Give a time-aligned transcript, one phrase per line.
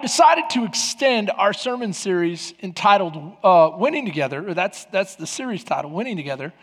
[0.00, 5.26] I've decided to extend our sermon series entitled uh, Winning Together, or that's, that's the
[5.26, 6.54] series title, Winning Together,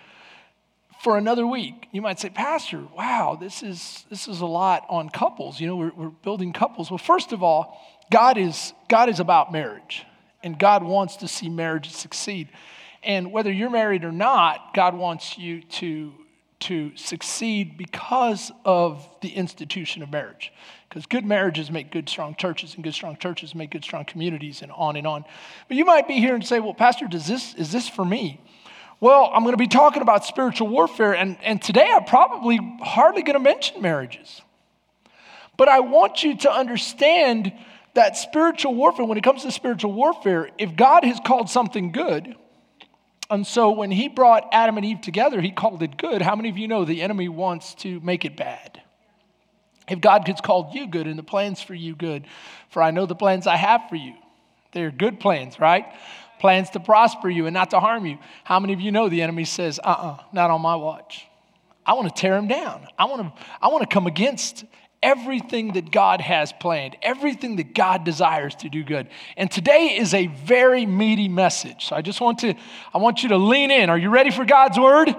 [1.03, 1.87] for another week.
[1.91, 5.59] You might say, Pastor, wow, this is, this is a lot on couples.
[5.61, 6.89] You know, we're, we're building couples.
[6.89, 7.79] Well, first of all,
[8.11, 10.03] God is, God is about marriage,
[10.41, 12.49] and God wants to see marriage succeed.
[13.03, 16.11] And whether you're married or not, God wants you to,
[16.59, 20.51] to succeed because of the institution of marriage.
[20.89, 24.61] Because good marriages make good, strong churches, and good, strong churches make good, strong communities,
[24.61, 25.25] and on and on.
[25.67, 28.41] But you might be here and say, well, Pastor, does this, is this for me?
[28.99, 33.21] Well, I'm going to be talking about spiritual warfare, and, and today I'm probably hardly
[33.21, 34.41] going to mention marriages.
[35.57, 37.53] But I want you to understand
[37.93, 42.35] that spiritual warfare, when it comes to spiritual warfare, if God has called something good,
[43.29, 46.21] and so when he brought Adam and Eve together, he called it good.
[46.21, 48.81] How many of you know the enemy wants to make it bad?
[49.89, 52.25] If God has called you good and the plans for you good,
[52.69, 54.15] for I know the plans I have for you,
[54.73, 55.85] they're good plans, right?
[56.39, 58.17] Plans to prosper you and not to harm you.
[58.43, 61.25] How many of you know the enemy says, uh uh-uh, uh, not on my watch?
[61.85, 62.85] I want to tear him down.
[62.99, 64.65] I want to, I want to come against
[65.01, 69.07] everything that God has planned, everything that God desires to do good.
[69.35, 71.85] And today is a very meaty message.
[71.85, 72.55] So I just want to,
[72.93, 73.89] I want you to lean in.
[73.89, 75.15] Are you ready for God's word?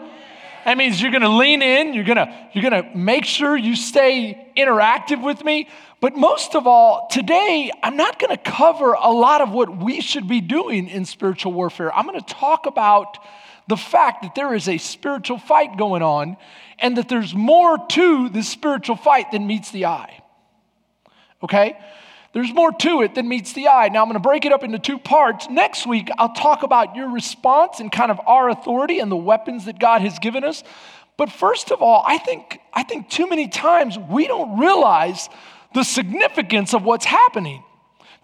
[0.65, 3.57] That means you're going to lean in, you're going to you're going to make sure
[3.57, 5.69] you stay interactive with me.
[6.01, 10.01] But most of all, today I'm not going to cover a lot of what we
[10.01, 11.95] should be doing in spiritual warfare.
[11.95, 13.19] I'm going to talk about
[13.69, 16.37] the fact that there is a spiritual fight going on
[16.79, 20.23] and that there's more to this spiritual fight than meets the eye.
[21.43, 21.79] Okay?
[22.33, 23.89] There's more to it than meets the eye.
[23.89, 25.49] Now, I'm going to break it up into two parts.
[25.49, 29.65] Next week, I'll talk about your response and kind of our authority and the weapons
[29.67, 30.63] that God has given us.
[31.17, 35.29] But first of all, I think, I think too many times we don't realize
[35.75, 37.65] the significance of what's happening.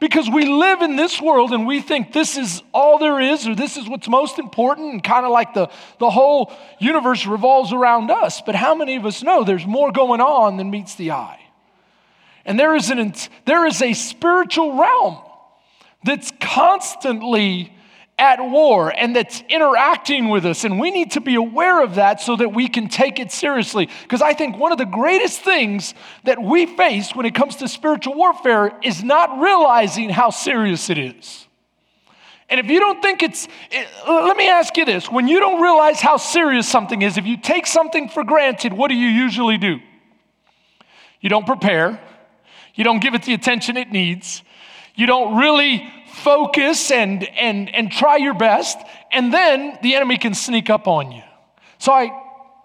[0.04, 3.54] Because we live in this world and we think this is all there is or
[3.54, 8.10] this is what's most important, and kind of like the, the whole universe revolves around
[8.10, 8.42] us.
[8.44, 11.40] But how many of us know there's more going on than meets the eye?
[12.44, 13.14] And there is, an,
[13.46, 15.20] there is a spiritual realm
[16.04, 17.73] that's constantly
[18.18, 20.64] at war and that's interacting with us.
[20.64, 23.88] And we need to be aware of that so that we can take it seriously.
[24.02, 25.94] Because I think one of the greatest things
[26.24, 30.98] that we face when it comes to spiritual warfare is not realizing how serious it
[30.98, 31.46] is.
[32.48, 35.60] And if you don't think it's, it, let me ask you this when you don't
[35.60, 39.58] realize how serious something is, if you take something for granted, what do you usually
[39.58, 39.80] do?
[41.20, 42.00] You don't prepare.
[42.74, 44.42] You don't give it the attention it needs.
[44.94, 48.78] You don't really focus and, and, and try your best.
[49.12, 51.22] And then the enemy can sneak up on you.
[51.78, 52.10] So I,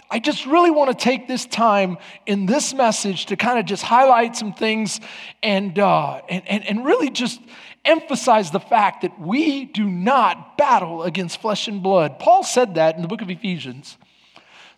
[0.10, 3.84] I just really want to take this time in this message to kind of just
[3.84, 5.00] highlight some things
[5.44, 7.40] and, uh, and, and, and really just
[7.86, 12.20] emphasize the fact that we do not battle against flesh and blood.
[12.20, 13.98] Paul said that in the book of Ephesians.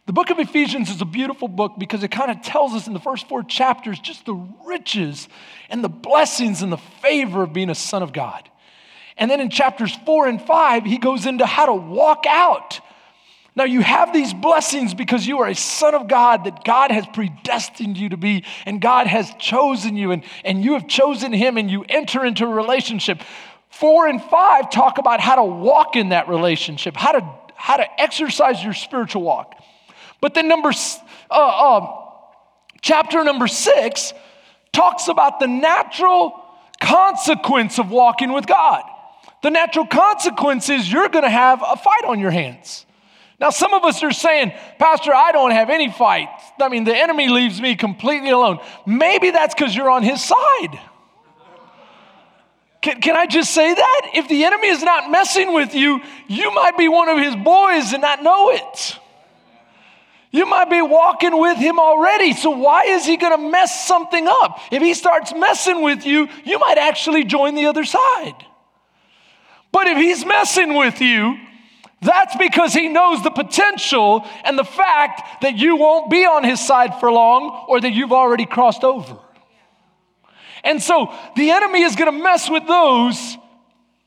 [0.07, 2.93] The book of Ephesians is a beautiful book because it kind of tells us in
[2.93, 4.33] the first four chapters just the
[4.65, 5.29] riches
[5.69, 8.49] and the blessings and the favor of being a son of God.
[9.21, 12.79] And then in chapters four and five, he goes into how to walk out.
[13.55, 17.05] Now, you have these blessings because you are a son of God that God has
[17.05, 21.57] predestined you to be, and God has chosen you, and, and you have chosen him,
[21.57, 23.21] and you enter into a relationship.
[23.69, 28.01] Four and five talk about how to walk in that relationship, how to, how to
[28.01, 29.53] exercise your spiritual walk.
[30.19, 30.71] But then, number,
[31.29, 32.05] uh, uh,
[32.81, 34.13] chapter number six
[34.73, 36.43] talks about the natural
[36.79, 38.81] consequence of walking with God.
[39.41, 42.85] The natural consequence is you're going to have a fight on your hands.
[43.39, 46.29] Now, some of us are saying, Pastor, I don't have any fight.
[46.59, 48.59] I mean, the enemy leaves me completely alone.
[48.85, 50.79] Maybe that's because you're on his side.
[52.83, 54.11] Can, can I just say that?
[54.13, 57.93] If the enemy is not messing with you, you might be one of his boys
[57.93, 58.99] and not know it.
[60.31, 64.27] You might be walking with him already, so why is he going to mess something
[64.27, 64.59] up?
[64.71, 68.35] If he starts messing with you, you might actually join the other side.
[69.71, 71.37] But if he's messing with you,
[72.01, 76.59] that's because he knows the potential and the fact that you won't be on his
[76.59, 79.17] side for long or that you've already crossed over.
[80.63, 83.37] And so the enemy is going to mess with those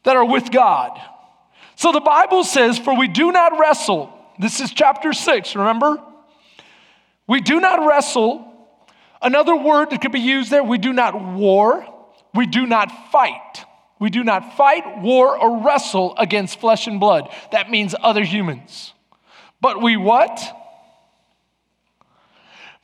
[0.04, 1.00] that are with God.
[1.76, 4.12] So the Bible says, For we do not wrestle.
[4.38, 6.02] This is chapter 6, remember?
[7.26, 8.50] We do not wrestle.
[9.22, 11.86] Another word that could be used there, we do not war,
[12.34, 13.64] we do not fight.
[14.04, 17.30] We do not fight, war, or wrestle against flesh and blood.
[17.52, 18.92] That means other humans.
[19.62, 20.38] But we what?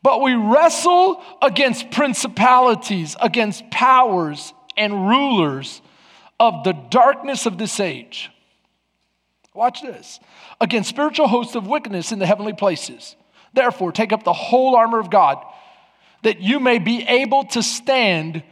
[0.02, 5.82] But we wrestle against principalities, against powers, and rulers
[6.40, 8.30] of the darkness of this age.
[9.52, 10.20] Watch this.
[10.58, 13.14] Against spiritual hosts of wickedness in the heavenly places.
[13.52, 15.44] Therefore, take up the whole armor of God,
[16.22, 18.42] that you may be able to stand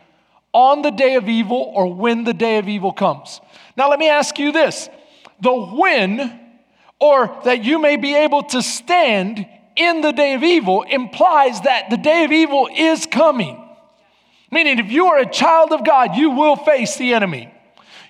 [0.53, 3.41] on the day of evil or when the day of evil comes.
[3.77, 4.89] Now, let me ask you this
[5.41, 6.41] the when
[6.99, 9.47] or that you may be able to stand
[9.77, 13.65] in the day of evil implies that the day of evil is coming.
[14.51, 17.53] Meaning, if you are a child of God, you will face the enemy.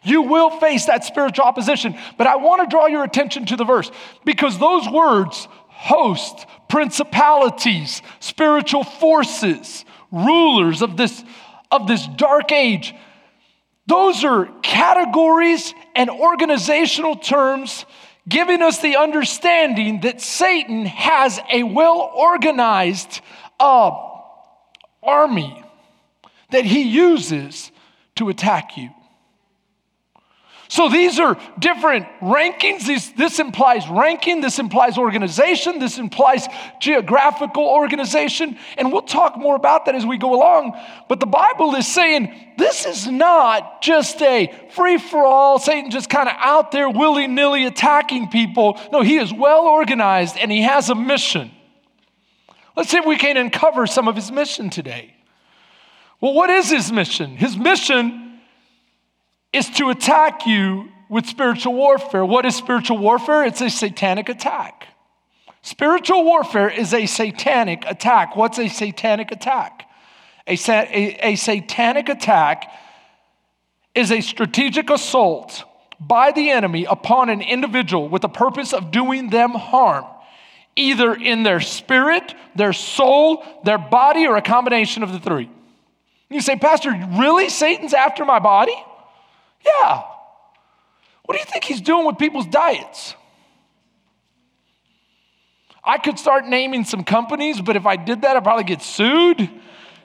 [0.03, 1.99] You will face that spiritual opposition.
[2.17, 3.91] But I want to draw your attention to the verse
[4.25, 11.23] because those words, host, principalities, spiritual forces, rulers of this,
[11.71, 12.95] of this dark age,
[13.87, 17.85] those are categories and organizational terms
[18.29, 23.21] giving us the understanding that Satan has a well organized
[23.59, 23.91] uh,
[25.03, 25.65] army
[26.51, 27.73] that he uses
[28.17, 28.91] to attack you.
[30.71, 32.87] So these are different rankings.
[32.87, 36.47] These, this implies ranking, this implies organization, this implies
[36.79, 38.59] geographical organization.
[38.77, 40.79] And we'll talk more about that as we go along.
[41.09, 46.11] But the Bible is saying this is not just a free for all, Satan just
[46.11, 48.79] kind of out there willy nilly attacking people.
[48.93, 51.51] No, he is well organized and he has a mission.
[52.77, 55.15] Let's see if we can uncover some of his mission today.
[56.21, 57.39] Well, what is his mission?
[57.39, 58.28] His mission
[59.53, 62.25] is to attack you with spiritual warfare.
[62.25, 63.45] What is spiritual warfare?
[63.45, 64.89] It's a satanic attack.
[65.63, 68.37] Spiritual warfare is a satanic attack.
[68.37, 69.89] What's a satanic attack?
[70.47, 72.71] A, a, a satanic attack
[73.95, 75.65] is a strategic assault
[76.01, 80.05] by the enemy upon an individual with the purpose of doing them harm,
[80.77, 85.51] either in their spirit, their soul, their body, or a combination of the three.
[86.31, 87.49] You say, Pastor, really?
[87.49, 88.75] Satan's after my body?
[89.65, 90.03] Yeah.
[91.25, 93.15] What do you think he's doing with people's diets?
[95.85, 99.49] I could start naming some companies, but if I did that, I'd probably get sued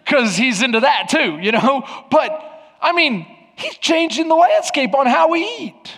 [0.04, 1.84] because he's into that too, you know?
[2.10, 2.50] But
[2.82, 5.92] I mean, he's changing the landscape on how we eat.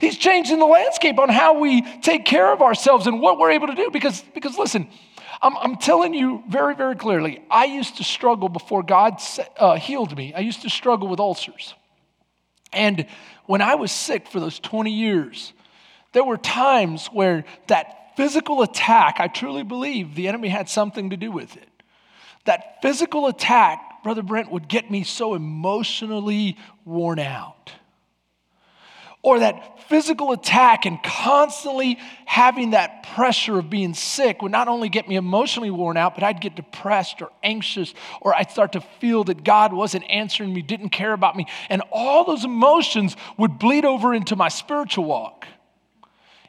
[0.00, 3.68] He's changing the landscape on how we take care of ourselves and what we're able
[3.68, 3.90] to do.
[3.90, 4.88] Because, because listen,
[5.40, 9.20] I'm, I'm telling you very, very clearly, I used to struggle before God
[9.58, 10.34] uh, healed me.
[10.34, 11.74] I used to struggle with ulcers.
[12.74, 13.06] And
[13.46, 15.52] when I was sick for those 20 years,
[16.12, 21.16] there were times where that physical attack, I truly believe the enemy had something to
[21.16, 21.68] do with it.
[22.44, 27.72] That physical attack, Brother Brent, would get me so emotionally worn out
[29.24, 34.90] or that physical attack and constantly having that pressure of being sick would not only
[34.90, 38.82] get me emotionally worn out, but I'd get depressed or anxious, or I'd start to
[39.00, 41.46] feel that God wasn't answering me, didn't care about me.
[41.70, 45.46] And all those emotions would bleed over into my spiritual walk.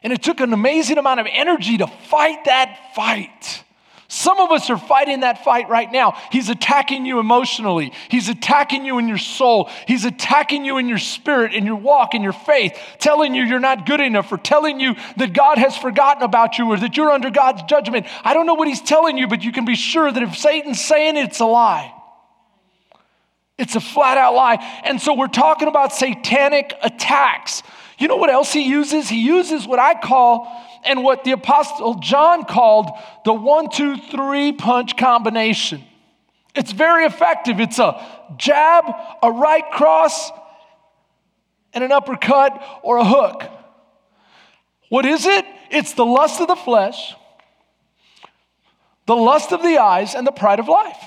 [0.02, 3.64] And it took an amazing amount of energy to fight that fight.
[4.16, 6.16] Some of us are fighting that fight right now.
[6.32, 7.92] He's attacking you emotionally.
[8.08, 9.68] He's attacking you in your soul.
[9.86, 13.60] He's attacking you in your spirit, in your walk, in your faith, telling you you're
[13.60, 17.10] not good enough, or telling you that God has forgotten about you, or that you're
[17.10, 18.06] under God's judgment.
[18.24, 20.82] I don't know what he's telling you, but you can be sure that if Satan's
[20.82, 21.92] saying it, it's a lie.
[23.58, 24.80] It's a flat out lie.
[24.84, 27.62] And so we're talking about satanic attacks.
[27.98, 29.10] You know what else he uses?
[29.10, 30.50] He uses what I call
[30.84, 32.90] and what the Apostle John called
[33.24, 35.84] the one, two, three punch combination.
[36.54, 37.60] It's very effective.
[37.60, 38.02] It's a
[38.38, 38.84] jab,
[39.22, 40.30] a right cross,
[41.74, 43.42] and an uppercut or a hook.
[44.88, 45.44] What is it?
[45.70, 47.14] It's the lust of the flesh,
[49.06, 51.02] the lust of the eyes, and the pride of life.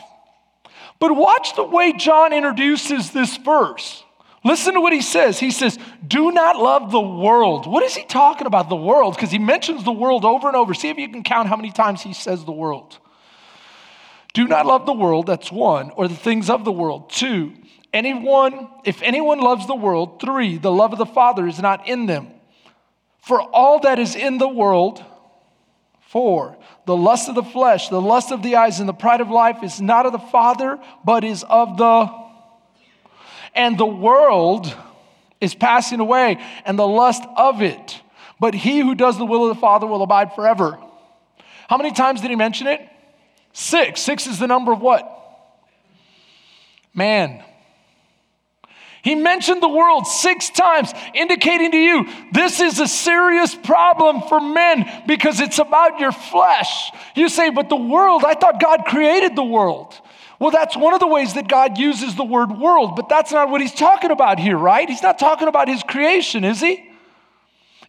[1.00, 4.04] But watch the way John introduces this verse.
[4.44, 5.38] Listen to what he says.
[5.40, 7.68] He says, Do not love the world.
[7.68, 9.16] What is he talking about, the world?
[9.16, 10.74] Because he mentions the world over and over.
[10.74, 12.98] See if you can count how many times he says the world.
[14.34, 17.10] Do not love the world, that's one, or the things of the world.
[17.10, 17.54] Two,
[17.92, 22.06] anyone, if anyone loves the world, three, the love of the Father is not in
[22.06, 22.28] them.
[23.18, 25.04] For all that is in the world,
[26.00, 29.30] four, the lust of the flesh, the lust of the eyes, and the pride of
[29.30, 32.29] life is not of the Father, but is of the
[33.54, 34.74] and the world
[35.42, 38.02] is passing away and the lust of it.
[38.40, 40.78] But he who does the will of the Father will abide forever.
[41.68, 42.82] How many times did he mention it?
[43.54, 44.02] Six.
[44.02, 45.08] Six is the number of what?
[46.94, 47.44] Man.
[49.02, 54.42] He mentioned the world six times, indicating to you this is a serious problem for
[54.42, 56.92] men because it's about your flesh.
[57.16, 59.96] You say, but the world, I thought God created the world.
[60.40, 63.50] Well, that's one of the ways that God uses the word world, but that's not
[63.50, 64.88] what he's talking about here, right?
[64.88, 66.90] He's not talking about his creation, is he?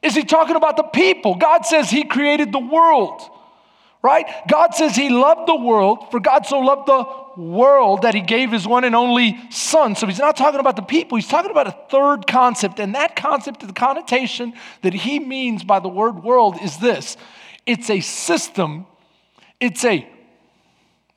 [0.03, 1.37] Is he talking about the people?
[1.37, 3.23] God says he created the world,
[4.03, 4.27] right?
[4.49, 8.51] God says he loved the world, for God so loved the world that he gave
[8.51, 9.95] his one and only son.
[9.95, 12.81] So he's not talking about the people, he's talking about a third concept.
[12.81, 17.17] And that concept, the connotation that he means by the word world is this
[17.65, 18.87] it's a system,
[19.61, 20.09] it's a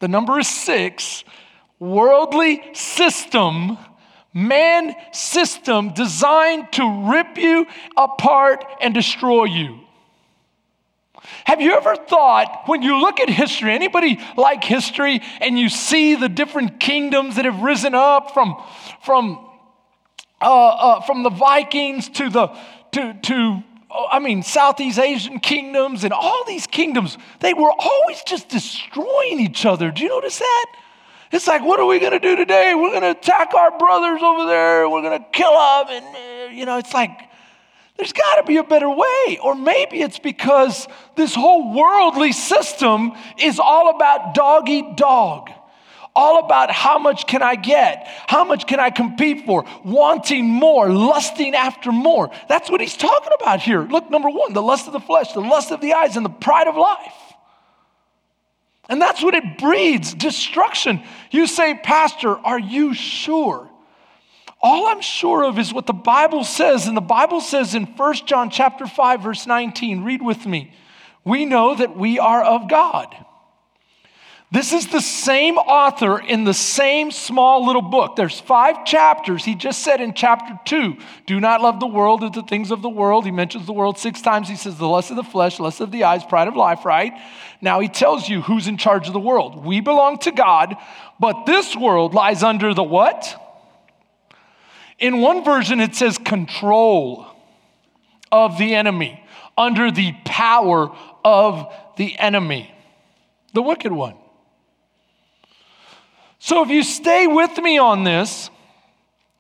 [0.04, 1.24] the number is six,
[1.80, 3.78] worldly system,
[4.34, 9.80] man system designed to rip you apart and destroy you.
[11.46, 16.16] Have you ever thought, when you look at history, anybody like history, and you see
[16.16, 18.62] the different kingdoms that have risen up from,
[19.06, 19.40] from,
[20.42, 22.48] uh, uh, from the Vikings to the,
[22.92, 28.50] to, to I mean, Southeast Asian kingdoms and all these kingdoms, they were always just
[28.50, 29.92] destroying each other.
[29.92, 30.66] Do you notice that?
[31.32, 32.74] It's like, what are we going to do today?
[32.76, 34.90] We're going to attack our brothers over there.
[34.90, 35.86] We're going to kill them.
[35.90, 37.12] And, uh, you know, it's like,
[37.98, 39.40] there's got to be a better way.
[39.44, 45.50] Or maybe it's because this whole worldly system is all about dog eat dog
[46.16, 48.08] all about how much can I get?
[48.28, 49.66] How much can I compete for?
[49.84, 52.30] Wanting more, lusting after more.
[52.48, 53.82] That's what he's talking about here.
[53.82, 56.30] Look, number one, the lust of the flesh, the lust of the eyes, and the
[56.30, 57.14] pride of life.
[58.90, 61.02] And that's what it breeds destruction.
[61.32, 63.70] You say, Pastor, are you sure?
[64.62, 66.88] All I'm sure of is what the Bible says.
[66.88, 70.74] And the Bible says in 1 John chapter 5, verse 19, read with me.
[71.26, 73.14] We know that we are of God.
[74.54, 78.16] This is the same author in the same small little book.
[78.16, 79.44] There's five chapters.
[79.44, 82.84] He just said in chapter two, do not love the world or the things of
[82.84, 83.26] the world.
[83.26, 84.48] He mentions the world six times.
[84.48, 87.14] He says the lust of the flesh, lust of the eyes, pride of life, right?
[87.62, 89.66] Now he tells you who's in charge of the world.
[89.66, 90.76] We belong to God,
[91.20, 93.36] but this world lies under the what?
[95.00, 97.26] In one version, it says control
[98.32, 99.26] of the enemy,
[99.58, 100.96] under the power
[101.26, 102.72] of the enemy,
[103.54, 104.18] the wicked one.
[106.44, 108.50] So if you stay with me on this,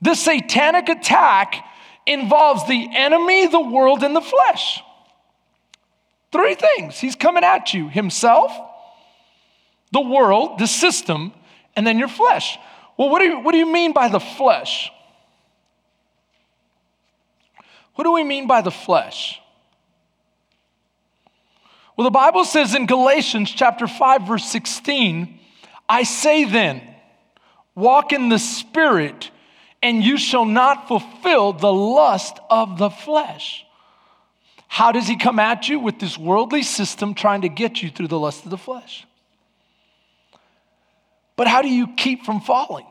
[0.01, 1.55] this satanic attack
[2.05, 4.81] involves the enemy, the world, and the flesh.
[6.31, 6.97] Three things.
[6.97, 8.57] He's coming at you himself,
[9.91, 11.33] the world, the system,
[11.75, 12.57] and then your flesh.
[12.95, 14.89] Well, what do you, what do you mean by the flesh?
[17.95, 19.41] What do we mean by the flesh?
[21.97, 25.37] Well, the Bible says in Galatians chapter 5 verse 16,
[25.89, 26.91] I say then,
[27.75, 29.31] Walk in the Spirit,
[29.81, 33.65] and you shall not fulfill the lust of the flesh.
[34.67, 35.79] How does he come at you?
[35.79, 39.05] With this worldly system trying to get you through the lust of the flesh.
[41.35, 42.85] But how do you keep from falling?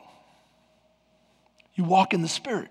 [1.75, 2.71] You walk in the Spirit.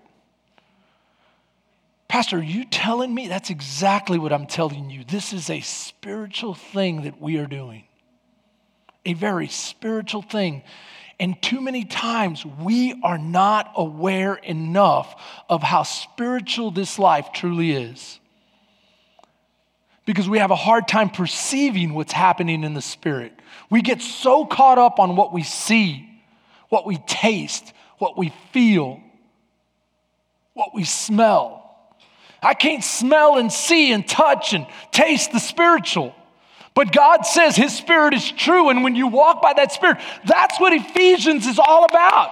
[2.08, 3.26] Pastor, are you telling me?
[3.26, 5.02] That's exactly what I'm telling you.
[5.02, 7.84] This is a spiritual thing that we are doing,
[9.06, 10.62] a very spiritual thing.
[11.22, 15.14] And too many times we are not aware enough
[15.48, 18.18] of how spiritual this life truly is.
[20.04, 23.32] Because we have a hard time perceiving what's happening in the spirit.
[23.70, 26.10] We get so caught up on what we see,
[26.70, 29.00] what we taste, what we feel,
[30.54, 31.94] what we smell.
[32.42, 36.16] I can't smell and see and touch and taste the spiritual.
[36.74, 40.58] But God says His Spirit is true, and when you walk by that Spirit, that's
[40.58, 42.30] what Ephesians is all about.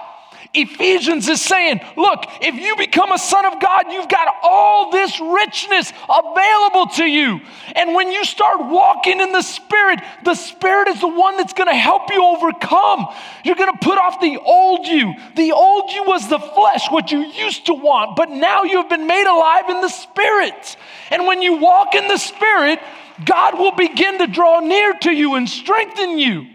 [0.53, 5.17] Ephesians is saying, look, if you become a son of God, you've got all this
[5.21, 7.39] richness available to you.
[7.73, 11.69] And when you start walking in the Spirit, the Spirit is the one that's going
[11.69, 13.07] to help you overcome.
[13.45, 15.13] You're going to put off the old you.
[15.37, 18.89] The old you was the flesh, what you used to want, but now you have
[18.89, 20.75] been made alive in the Spirit.
[21.11, 22.79] And when you walk in the Spirit,
[23.25, 26.47] God will begin to draw near to you and strengthen you.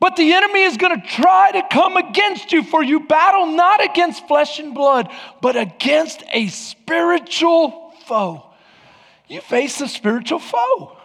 [0.00, 3.84] But the enemy is going to try to come against you, for you battle not
[3.84, 8.46] against flesh and blood, but against a spiritual foe.
[9.28, 10.96] You face a spiritual foe.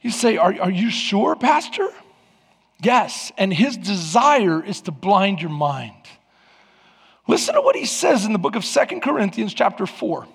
[0.00, 1.88] You say, Are, are you sure, Pastor?
[2.80, 5.94] Yes, and his desire is to blind your mind.
[7.28, 10.26] Listen to what he says in the book of Second Corinthians, chapter 4,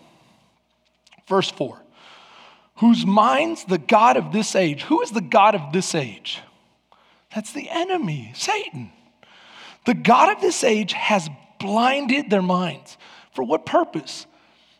[1.27, 1.81] verse 4
[2.77, 4.83] whose minds the God of this age.
[4.83, 6.39] Who is the God of this age?
[7.33, 8.91] That's the enemy, Satan.
[9.85, 11.29] The God of this age has
[11.59, 12.97] blinded their minds.
[13.33, 14.25] For what purpose?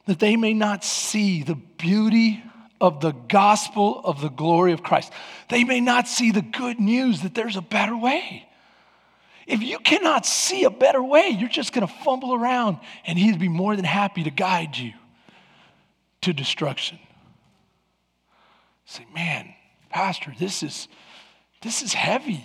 [0.06, 2.44] That they may not see the beauty
[2.80, 5.12] of the gospel of the glory of Christ.
[5.50, 8.48] They may not see the good news that there's a better way.
[9.48, 13.48] If you cannot see a better way, you're just to fumble around and he'd be
[13.48, 14.94] more than happy to guide you
[16.22, 17.00] to destruction.
[18.88, 19.54] Say, man,
[19.90, 20.88] Pastor, this is,
[21.62, 22.44] this is heavy.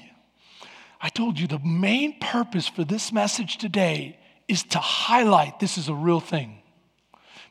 [1.01, 4.19] I told you the main purpose for this message today
[4.49, 6.59] is to highlight this is a real thing.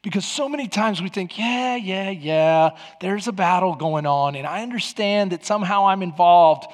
[0.03, 4.45] Because so many times we think, yeah, yeah, yeah, there's a battle going on, and
[4.45, 6.65] I understand that somehow I'm involved,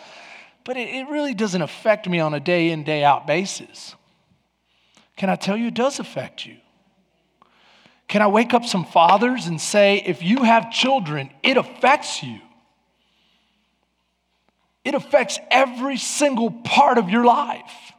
[0.64, 3.96] but it, it really doesn't affect me on a day in, day out basis.
[5.18, 6.58] Can I tell you, it does affect you?
[8.08, 12.40] Can I wake up some fathers and say, if you have children, it affects you?
[14.86, 17.94] It affects every single part of your life.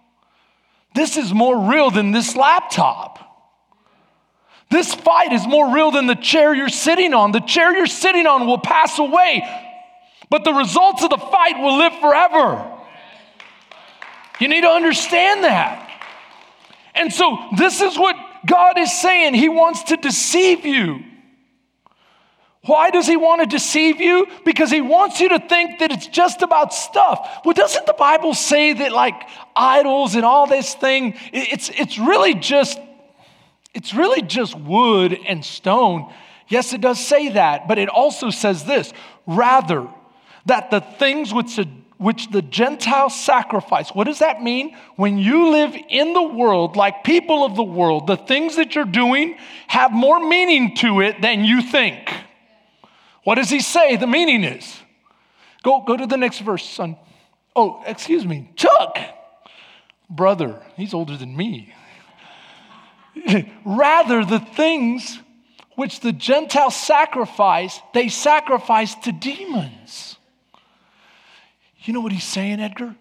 [0.94, 3.18] This is more real than this laptop.
[4.70, 7.32] This fight is more real than the chair you're sitting on.
[7.32, 9.42] The chair you're sitting on will pass away,
[10.30, 12.78] but the results of the fight will live forever.
[14.40, 15.84] You need to understand that.
[16.94, 18.16] And so, this is what
[18.48, 19.34] God is saying.
[19.34, 21.04] He wants to deceive you.
[22.62, 24.26] Why does he want to deceive you?
[24.44, 27.40] Because he wants you to think that it's just about stuff.
[27.44, 29.14] Well, doesn't the Bible say that like
[29.54, 32.78] idols and all this thing, it's, it's really just,
[33.74, 36.12] it's really just wood and stone.
[36.48, 38.92] Yes, it does say that, but it also says this,
[39.26, 39.88] rather,
[40.46, 41.58] that the things which
[41.98, 43.90] which the Gentiles sacrifice.
[43.90, 44.76] What does that mean?
[44.96, 48.84] When you live in the world like people of the world, the things that you're
[48.84, 49.36] doing
[49.66, 52.08] have more meaning to it than you think.
[53.24, 54.80] What does he say the meaning is?
[55.62, 56.96] Go, go to the next verse, son.
[57.54, 58.98] Oh, excuse me, Chuck,
[60.08, 61.74] brother, he's older than me.
[63.64, 65.18] Rather, the things
[65.74, 70.07] which the Gentiles sacrifice, they sacrifice to demons.
[71.88, 72.94] You know what he's saying, Edgar?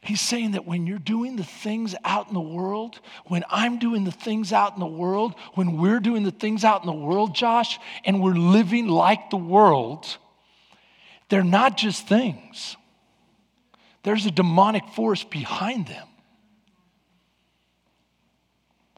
[0.00, 4.04] He's saying that when you're doing the things out in the world, when I'm doing
[4.04, 7.34] the things out in the world, when we're doing the things out in the world,
[7.34, 10.06] Josh, and we're living like the world,
[11.28, 12.76] they're not just things.
[14.04, 16.06] There's a demonic force behind them.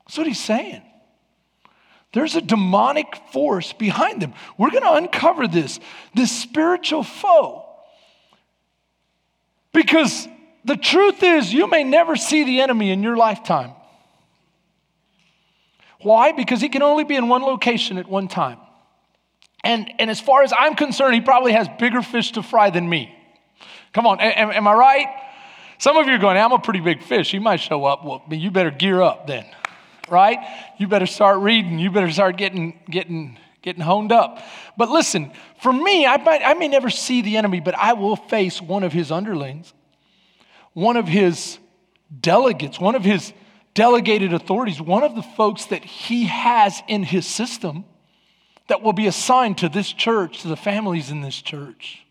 [0.04, 0.82] That's what he's saying.
[2.12, 4.34] There's a demonic force behind them.
[4.58, 5.80] We're going to uncover this,
[6.14, 7.59] this spiritual foe.
[9.72, 10.28] Because
[10.64, 13.72] the truth is, you may never see the enemy in your lifetime.
[16.00, 16.32] Why?
[16.32, 18.58] Because he can only be in one location at one time.
[19.62, 22.88] And, and as far as I'm concerned, he probably has bigger fish to fry than
[22.88, 23.14] me.
[23.92, 25.06] Come on, am, am I right?
[25.78, 27.30] Some of you are going, I'm a pretty big fish.
[27.30, 28.04] He might show up.
[28.04, 29.46] Well, you better gear up then,
[30.08, 30.38] right?
[30.78, 31.78] You better start reading.
[31.78, 34.42] You better start getting, getting, getting honed up.
[34.76, 38.16] But listen, for me, I, might, I may never see the enemy, but I will
[38.16, 39.72] face one of his underlings
[40.72, 41.58] one of his
[42.20, 43.32] delegates, one of his
[43.74, 47.84] delegated authorities, one of the folks that he has in his system
[48.68, 52.06] that will be assigned to this church, to the families in this church.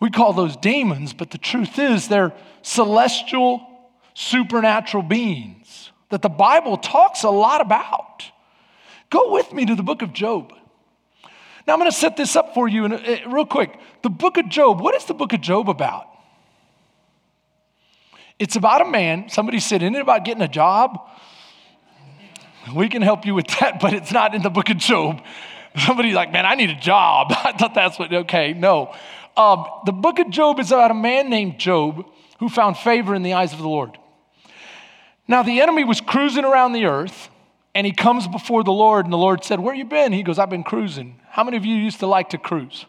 [0.00, 3.66] We call those demons, but the truth is they're celestial,
[4.14, 8.24] supernatural beings that the Bible talks a lot about.
[9.12, 10.54] Go with me to the book of Job.
[11.66, 13.78] Now, I'm going to set this up for you in a, real quick.
[14.02, 16.06] The book of Job, what is the book of Job about?
[18.38, 19.28] It's about a man.
[19.28, 20.98] Somebody said, Isn't it about getting a job?
[22.74, 25.22] We can help you with that, but it's not in the book of Job.
[25.76, 27.32] Somebody's like, Man, I need a job.
[27.44, 28.94] I thought that's what, okay, no.
[29.36, 32.06] Um, the book of Job is about a man named Job
[32.38, 33.98] who found favor in the eyes of the Lord.
[35.28, 37.28] Now, the enemy was cruising around the earth
[37.74, 40.12] and he comes before the Lord, and the Lord said, Where you been?
[40.12, 41.20] He goes, I've been cruising.
[41.30, 42.84] How many of you used to like to cruise?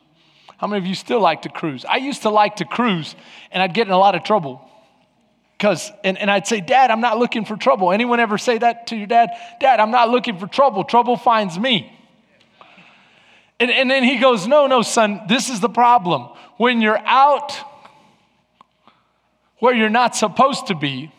[0.58, 1.86] How many of you still like to cruise?
[1.86, 3.16] I used to like to cruise,
[3.52, 4.70] and I'd get in a lot of trouble.
[5.58, 7.92] Because, and, and I'd say, Dad, I'm not looking for trouble.
[7.92, 9.30] Anyone ever say that to your dad?
[9.60, 10.84] Dad, I'm not looking for trouble.
[10.84, 11.98] Trouble finds me.
[13.60, 16.30] And, and then he goes, No, no, son, this is the problem.
[16.58, 17.54] When you're out
[19.60, 21.10] where you're not supposed to be,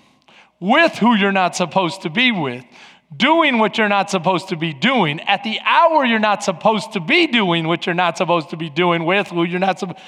[0.61, 2.63] with who you're not supposed to be with,
[3.17, 7.01] doing what you're not supposed to be doing, at the hour you're not supposed to
[7.01, 10.01] be doing what you're not supposed to be doing with who you're not supposed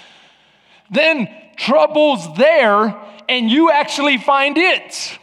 [0.91, 2.97] then trouble's there
[3.29, 5.19] and you actually find it.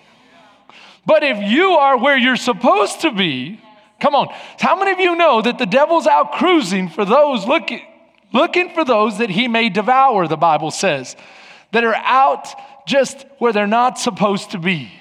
[1.06, 3.62] But if you are where you're supposed to be,
[4.00, 4.28] come on.
[4.60, 7.82] How many of you know that the devil's out cruising for those looking
[8.34, 11.16] looking for those that he may devour, the Bible says,
[11.72, 12.48] that are out
[12.88, 14.92] just where they're not supposed to be.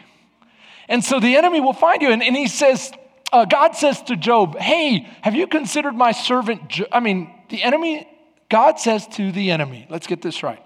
[0.93, 2.11] And so the enemy will find you.
[2.11, 2.93] And, and he says,
[3.33, 6.69] uh, God says to Job, Hey, have you considered my servant?
[6.69, 6.85] Jo-?
[6.93, 8.07] I mean, the enemy,
[8.51, 10.63] God says to the enemy, let's get this right,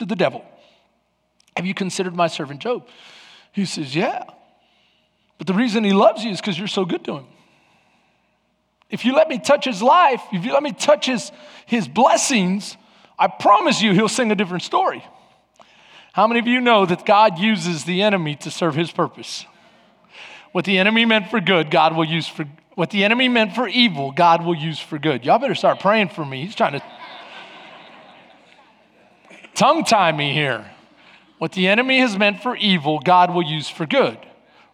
[0.00, 0.44] to the devil,
[1.56, 2.88] Have you considered my servant Job?
[3.52, 4.24] He says, Yeah.
[5.38, 7.26] But the reason he loves you is because you're so good to him.
[8.90, 11.30] If you let me touch his life, if you let me touch his,
[11.66, 12.76] his blessings,
[13.16, 15.04] I promise you he'll sing a different story.
[16.12, 19.46] How many of you know that God uses the enemy to serve his purpose?
[20.52, 23.68] What the enemy meant for good, God will use for what the enemy meant for
[23.68, 25.24] evil, God will use for good.
[25.24, 26.44] Y'all better start praying for me.
[26.44, 26.82] He's trying to
[29.54, 30.70] tongue tie me here.
[31.38, 34.18] What the enemy has meant for evil, God will use for good.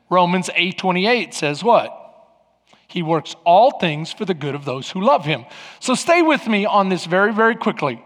[0.08, 1.92] Romans 8:28 says what?
[2.86, 5.44] He works all things for the good of those who love him.
[5.80, 8.02] So stay with me on this very very quickly.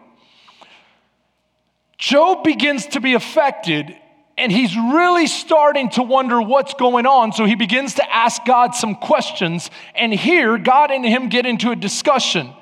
[1.99, 3.95] Job begins to be affected
[4.41, 7.33] and he's really starting to wonder what's going on.
[7.33, 9.71] So he begins to ask God some questions.
[9.95, 12.55] And here, God and him get into a discussion.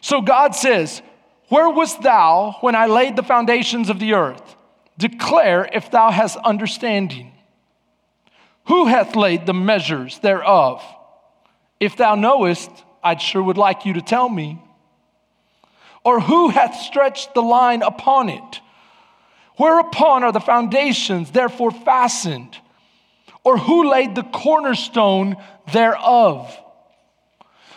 [0.00, 1.00] So God says,
[1.48, 4.56] Where wast thou when I laid the foundations of the earth?
[4.98, 7.32] Declare if thou hast understanding.
[8.64, 10.82] Who hath laid the measures thereof?
[11.78, 12.70] If thou knowest,
[13.04, 14.60] I sure would like you to tell me.
[16.04, 18.60] Or who hath stretched the line upon it?
[19.60, 22.56] Whereupon are the foundations therefore fastened?
[23.44, 25.36] Or who laid the cornerstone
[25.70, 26.58] thereof?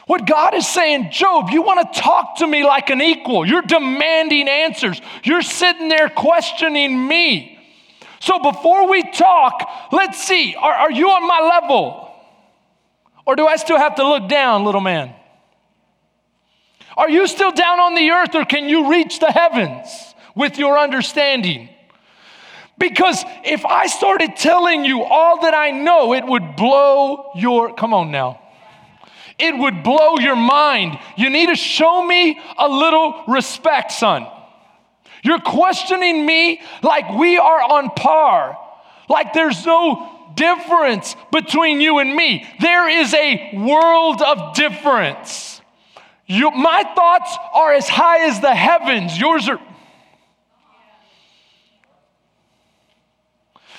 [0.07, 3.45] What God is saying, Job, you want to talk to me like an equal.
[3.45, 5.01] You're demanding answers.
[5.25, 7.59] You're sitting there questioning me.
[8.21, 12.09] So before we talk, let's see, are, are you on my level?
[13.25, 15.13] Or do I still have to look down, little man?
[16.95, 19.89] Are you still down on the earth or can you reach the heavens
[20.33, 21.71] with your understanding?
[22.83, 27.93] Because if I started telling you all that I know, it would blow your, come
[27.93, 28.41] on now.
[29.39, 30.99] It would blow your mind.
[31.15, 34.27] You need to show me a little respect, son.
[35.23, 38.57] You're questioning me like we are on par,
[39.07, 42.45] like there's no difference between you and me.
[42.59, 45.61] There is a world of difference.
[46.25, 49.61] You, my thoughts are as high as the heavens, yours are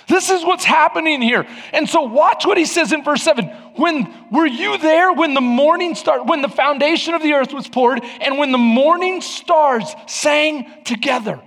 [0.06, 1.46] This is what's happening here.
[1.72, 3.46] And so watch what he says in verse 7.
[3.76, 7.68] When were you there when the morning star when the foundation of the earth was
[7.68, 11.40] poured and when the morning stars sang together?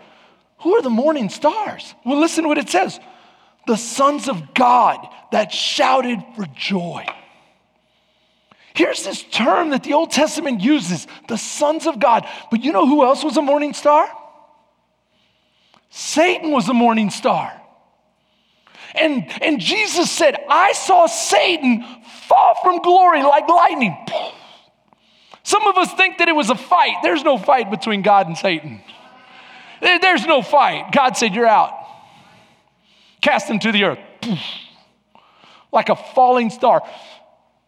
[0.59, 1.93] Who are the morning stars?
[2.05, 2.99] Well, listen to what it says.
[3.67, 7.05] The sons of God that shouted for joy.
[8.73, 12.27] Here's this term that the Old Testament uses, the sons of God.
[12.51, 14.07] But you know who else was a morning star?
[15.89, 17.59] Satan was a morning star.
[18.99, 21.85] And, and Jesus said, I saw Satan
[22.27, 23.95] fall from glory like lightning.
[25.43, 26.97] Some of us think that it was a fight.
[27.03, 28.81] There's no fight between God and Satan.
[29.81, 30.91] There's no fight.
[30.91, 31.73] God said, You're out.
[33.21, 33.99] Cast him to the earth.
[35.71, 36.81] Like a falling star.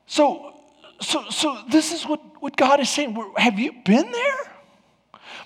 [0.08, 0.54] So,
[1.02, 3.15] so, so this is what, what God is saying.
[3.38, 4.52] Have you been there?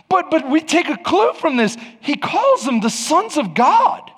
[0.09, 1.75] But, but we take a clue from this.
[2.01, 4.09] He calls them the sons of God.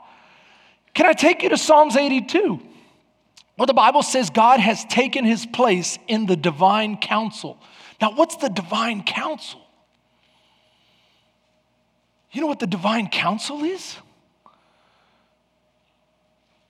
[0.96, 2.60] Can I take you to Psalms 82?
[3.58, 7.60] Well, the Bible says God has taken his place in the divine council.
[8.02, 9.62] Now, what's the divine council?
[12.32, 13.98] You know what the divine council is?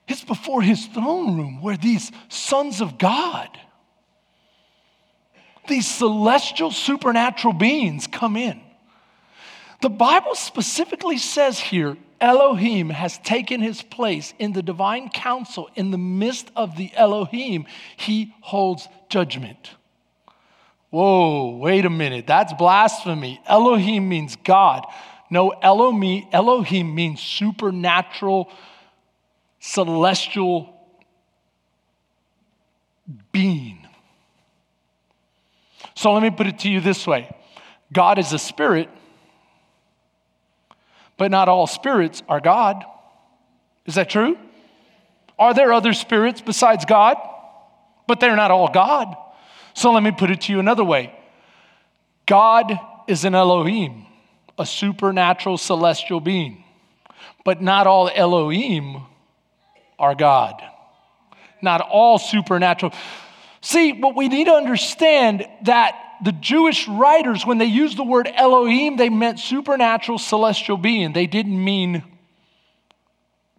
[0.08, 3.48] It's before his throne room where these sons of God,
[5.68, 8.60] these celestial supernatural beings come in.
[9.82, 15.68] The Bible specifically says here Elohim has taken his place in the divine council.
[15.74, 19.70] In the midst of the Elohim, he holds judgment.
[20.90, 22.26] Whoa, wait a minute.
[22.26, 23.40] That's blasphemy.
[23.46, 24.86] Elohim means God.
[25.28, 28.48] No, Elohim, Elohim means supernatural,
[29.60, 30.72] celestial
[33.32, 33.86] being.
[35.94, 37.34] So let me put it to you this way
[37.92, 38.88] God is a spirit
[41.16, 42.84] but not all spirits are God.
[43.86, 44.36] Is that true?
[45.38, 47.16] Are there other spirits besides God?
[48.06, 49.16] But they're not all God.
[49.74, 51.12] So let me put it to you another way
[52.26, 54.06] God is an Elohim,
[54.58, 56.64] a supernatural celestial being.
[57.44, 59.02] But not all Elohim
[59.98, 60.60] are God.
[61.62, 62.92] Not all supernatural.
[63.60, 68.30] See, what we need to understand that the Jewish writers, when they used the word
[68.34, 71.12] Elohim, they meant supernatural celestial being.
[71.12, 72.02] They didn't mean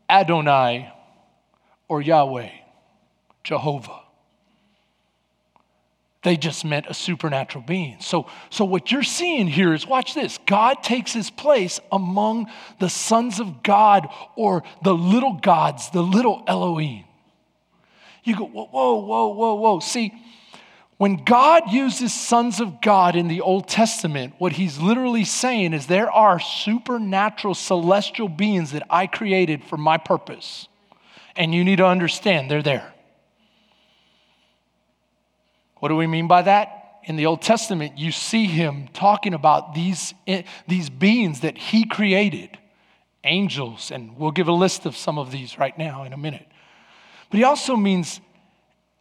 [0.09, 0.91] Adonai
[1.87, 2.49] or Yahweh,
[3.43, 4.01] Jehovah.
[6.27, 7.95] they just meant a supernatural being.
[8.01, 12.47] So, so what you're seeing here is watch this God takes his place among
[12.79, 17.05] the sons of God or the little gods, the little Elohim.
[18.25, 19.79] You go, whoa, whoa, whoa, whoa, whoa.
[19.79, 20.13] See,
[20.97, 25.85] when God uses sons of God in the Old Testament, what he's literally saying is
[25.85, 30.67] there are supernatural celestial beings that I created for my purpose.
[31.35, 32.93] And you need to understand they're there.
[35.75, 37.01] What do we mean by that?
[37.03, 41.85] In the Old Testament, you see him talking about these, eh, these beings that he
[41.85, 42.57] created,
[43.23, 46.47] angels, and we'll give a list of some of these right now in a minute.
[47.29, 48.19] But he also means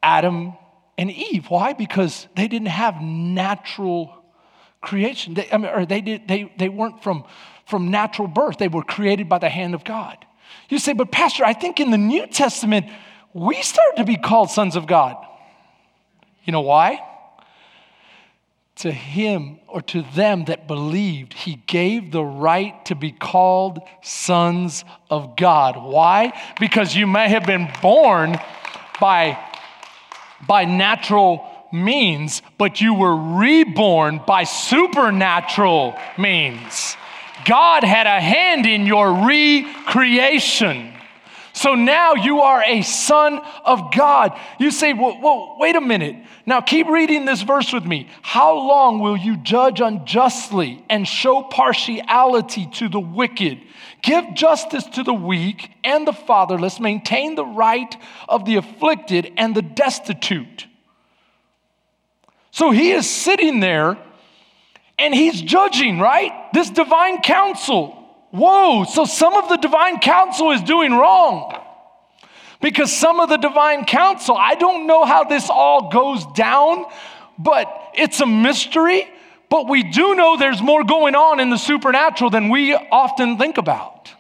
[0.02, 0.52] Adam
[0.98, 1.46] and Eve.
[1.48, 1.72] Why?
[1.72, 4.14] Because they didn't have natural
[4.80, 5.34] creation.
[5.34, 7.24] They, I mean, or they, did, they, they weren't from,
[7.66, 10.16] from natural birth, they were created by the hand of God.
[10.68, 12.86] You say, but Pastor, I think in the New Testament,
[13.32, 15.16] we start to be called sons of God.
[16.44, 17.00] You know why?
[18.76, 24.84] To him or to them that believed, he gave the right to be called sons
[25.10, 25.76] of God.
[25.76, 26.32] Why?
[26.60, 28.38] Because you may have been born
[29.00, 29.38] by,
[30.46, 36.96] by natural means, but you were reborn by supernatural means.
[37.44, 40.92] God had a hand in your recreation.
[41.52, 44.38] So now you are a son of God.
[44.58, 46.16] You say, well, well, wait a minute.
[46.44, 48.08] Now keep reading this verse with me.
[48.20, 53.62] How long will you judge unjustly and show partiality to the wicked?
[54.06, 57.92] Give justice to the weak and the fatherless, maintain the right
[58.28, 60.68] of the afflicted and the destitute.
[62.52, 63.98] So he is sitting there
[64.96, 66.30] and he's judging, right?
[66.52, 67.96] This divine council.
[68.30, 71.60] Whoa, so some of the divine council is doing wrong.
[72.60, 76.84] Because some of the divine council, I don't know how this all goes down,
[77.40, 79.08] but it's a mystery.
[79.48, 83.58] But we do know there's more going on in the supernatural than we often think
[83.58, 84.10] about.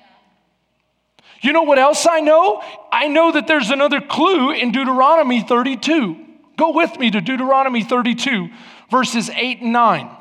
[1.40, 2.62] You know what else I know?
[2.92, 6.16] I know that there's another clue in Deuteronomy 32.
[6.56, 8.48] Go with me to Deuteronomy 32,
[8.90, 10.16] verses 8 and 9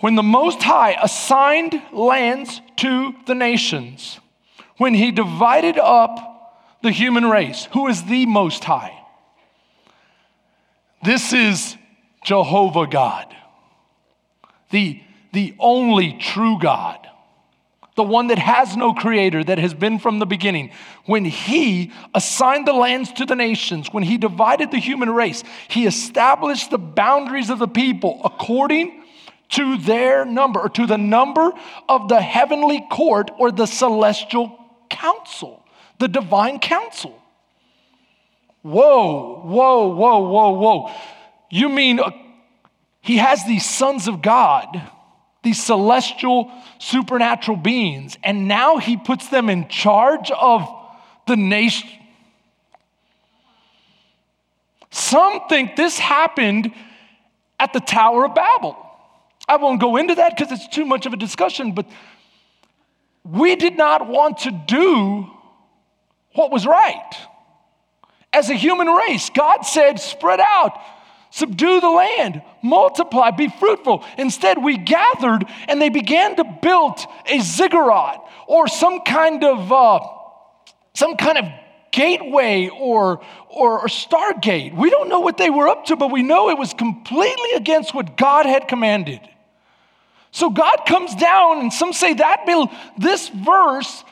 [0.00, 4.18] when the Most High assigned lands to the nations,
[4.78, 8.98] when he divided up the human race, who is the Most High?
[11.04, 11.76] This is
[12.24, 13.26] Jehovah God,
[14.70, 15.02] the,
[15.32, 17.06] the only true God,
[17.96, 20.70] the one that has no creator, that has been from the beginning.
[21.06, 25.86] When he assigned the lands to the nations, when he divided the human race, he
[25.86, 29.04] established the boundaries of the people according
[29.50, 31.50] to their number, or to the number
[31.88, 34.56] of the heavenly court or the celestial
[34.88, 35.64] council,
[35.98, 37.20] the divine council.
[38.62, 40.90] Whoa, whoa, whoa, whoa, whoa.
[41.50, 41.98] You mean
[43.00, 44.80] he has these sons of God,
[45.42, 50.68] these celestial, supernatural beings, and now he puts them in charge of
[51.26, 51.88] the nation.
[54.90, 56.72] Some think this happened
[57.58, 58.76] at the Tower of Babel.
[59.48, 61.86] I won't go into that because it's too much of a discussion, but
[63.24, 65.26] we did not want to do
[66.34, 67.14] what was right.
[68.32, 70.78] As a human race, God said, spread out,
[71.30, 74.04] subdue the land, multiply, be fruitful.
[74.18, 80.00] Instead, we gathered and they began to build a ziggurat or some kind of uh,
[80.94, 81.44] some kind of
[81.92, 84.76] gateway or, or, or stargate.
[84.76, 87.94] We don't know what they were up to, but we know it was completely against
[87.94, 89.20] what God had commanded.
[90.32, 94.04] So God comes down, and some say that bill, this verse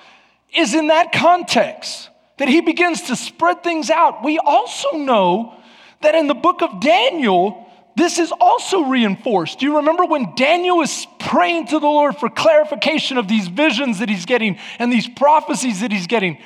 [0.55, 4.25] is in that context, that he begins to spread things out.
[4.25, 5.55] We also know
[6.01, 9.59] that in the book of Daniel, this is also reinforced.
[9.59, 13.99] Do you remember when Daniel is praying to the Lord for clarification of these visions
[13.99, 16.39] that he's getting and these prophecies that he's getting?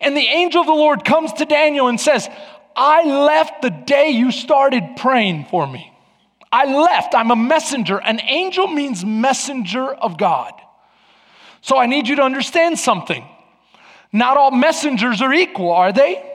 [0.00, 2.28] And the angel of the Lord comes to Daniel and says,
[2.76, 5.92] I left the day you started praying for me.
[6.52, 7.14] I left.
[7.14, 7.98] I'm a messenger.
[7.98, 10.52] An angel means messenger of God.
[11.60, 13.24] So I need you to understand something.
[14.12, 16.26] Not all messengers are equal, are they?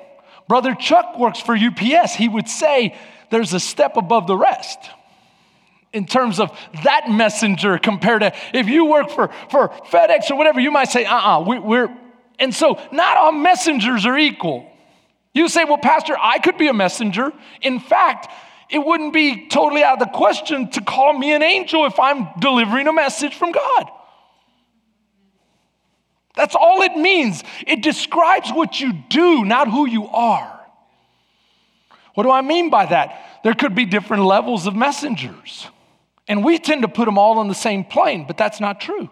[0.47, 2.13] Brother Chuck works for UPS.
[2.13, 2.95] He would say
[3.31, 4.79] there's a step above the rest
[5.95, 6.51] in terms of
[6.83, 11.05] that messenger compared to if you work for, for FedEx or whatever, you might say,
[11.05, 11.97] uh uh-uh, uh, we, we're.
[12.37, 14.69] And so not all messengers are equal.
[15.33, 17.31] You say, well, Pastor, I could be a messenger.
[17.61, 18.29] In fact,
[18.69, 22.27] it wouldn't be totally out of the question to call me an angel if I'm
[22.39, 23.89] delivering a message from God.
[26.35, 27.43] That's all it means.
[27.65, 30.51] It describes what you do, not who you are.
[32.13, 33.41] What do I mean by that?
[33.43, 35.67] There could be different levels of messengers.
[36.27, 39.09] And we tend to put them all on the same plane, but that's not true.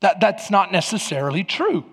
[0.00, 1.84] That, that's not necessarily true.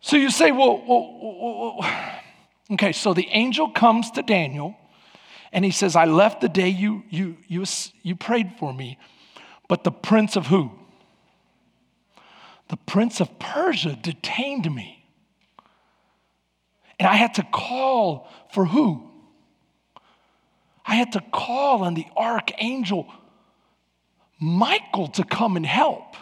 [0.00, 1.90] So you say, well, well, well,
[2.72, 4.76] okay, so the angel comes to Daniel
[5.52, 7.64] and he says, I left the day you, you, you,
[8.02, 8.98] you prayed for me,
[9.68, 10.70] but the prince of who?
[12.68, 15.04] The prince of Persia detained me.
[16.98, 19.10] And I had to call for who?
[20.86, 23.06] I had to call on the archangel
[24.38, 26.16] Michael to come and help.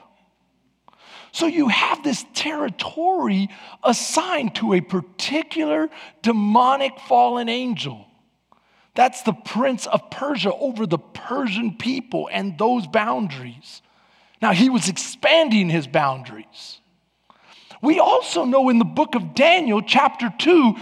[1.33, 3.48] So you have this territory
[3.83, 5.88] assigned to a particular
[6.20, 8.07] demonic fallen angel.
[8.94, 13.81] That's the prince of Persia over the Persian people and those boundaries.
[14.42, 16.81] Now, he was expanding his boundaries.
[17.81, 20.74] We also know in the book of Daniel, chapter 2,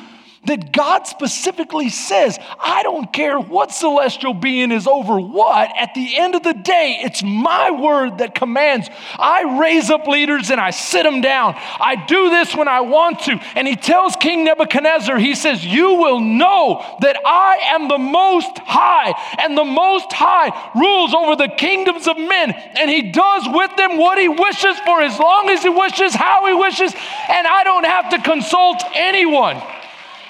[0.47, 6.19] that God specifically says, I don't care what celestial being is over what, at the
[6.19, 8.89] end of the day, it's my word that commands.
[9.19, 11.57] I raise up leaders and I sit them down.
[11.57, 13.39] I do this when I want to.
[13.55, 18.59] And he tells King Nebuchadnezzar, he says, You will know that I am the most
[18.61, 23.77] high, and the most high rules over the kingdoms of men, and he does with
[23.77, 26.95] them what he wishes for as long as he wishes, how he wishes,
[27.29, 29.61] and I don't have to consult anyone.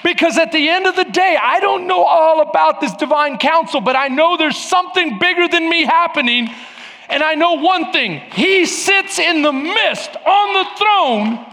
[0.02, 3.80] Because at the end of the day, I don't know all about this divine counsel,
[3.80, 6.48] but I know there's something bigger than me happening.
[7.08, 11.46] And I know one thing He sits in the midst on the throne.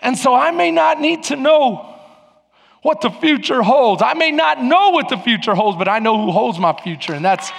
[0.00, 1.86] And so I may not need to know
[2.82, 4.02] what the future holds.
[4.02, 7.12] I may not know what the future holds, but I know who holds my future,
[7.12, 7.52] and that's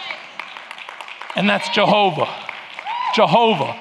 [1.36, 2.28] and that's Jehovah.
[3.16, 3.80] Jehovah.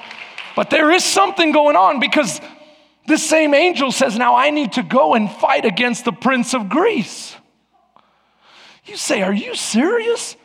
[0.55, 2.39] But there is something going on because
[3.07, 6.69] this same angel says, Now I need to go and fight against the prince of
[6.69, 7.35] Greece.
[8.85, 10.35] You say, Are you serious?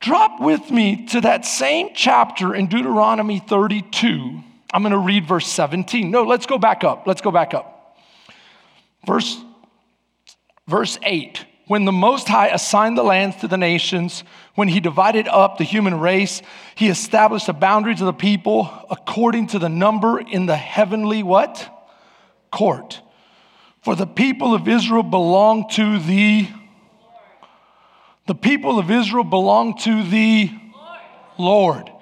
[0.00, 4.42] Drop with me to that same chapter in Deuteronomy 32.
[4.72, 6.10] I'm going to read verse 17.
[6.10, 7.06] No, let's go back up.
[7.06, 7.98] Let's go back up.
[9.06, 9.38] Verse,
[10.66, 14.24] verse 8 when the Most High assigned the lands to the nations,
[14.56, 16.42] when he divided up the human race,
[16.74, 21.86] he established the boundaries of the people according to the number in the heavenly what?
[22.50, 23.00] Court.
[23.82, 26.48] For the people of Israel belong to the
[28.26, 30.50] the people of Israel belong to the
[31.38, 31.86] Lord.
[31.86, 31.92] Lord.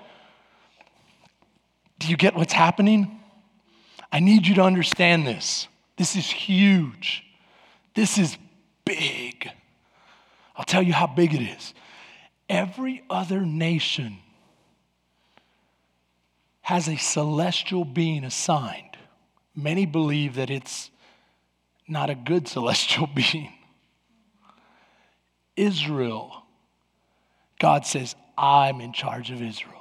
[1.99, 3.21] Do you get what's happening?
[4.11, 5.69] I need you to understand this.
[5.99, 7.23] This is huge.
[7.95, 8.39] This is
[8.87, 9.51] big.
[10.59, 11.73] I'll tell you how big it is.
[12.49, 14.19] Every other nation
[16.63, 18.99] has a celestial being assigned.
[19.55, 20.91] Many believe that it's
[21.87, 23.53] not a good celestial being.
[25.57, 26.43] Israel,
[27.59, 29.78] God says, I'm in charge of Israel.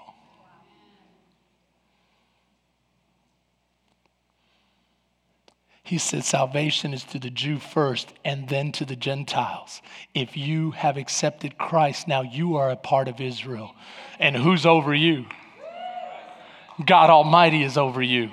[5.87, 9.81] He said salvation is to the Jew first and then to the Gentiles.
[10.13, 13.73] If you have accepted Christ, now you are a part of Israel.
[14.19, 15.27] And who's over you?
[16.85, 18.31] God Almighty is over you.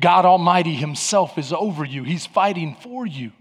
[0.00, 2.04] God Almighty Himself is over you.
[2.04, 3.32] He's fighting for you.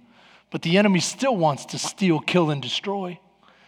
[0.49, 3.19] But the enemy still wants to steal, kill, and destroy.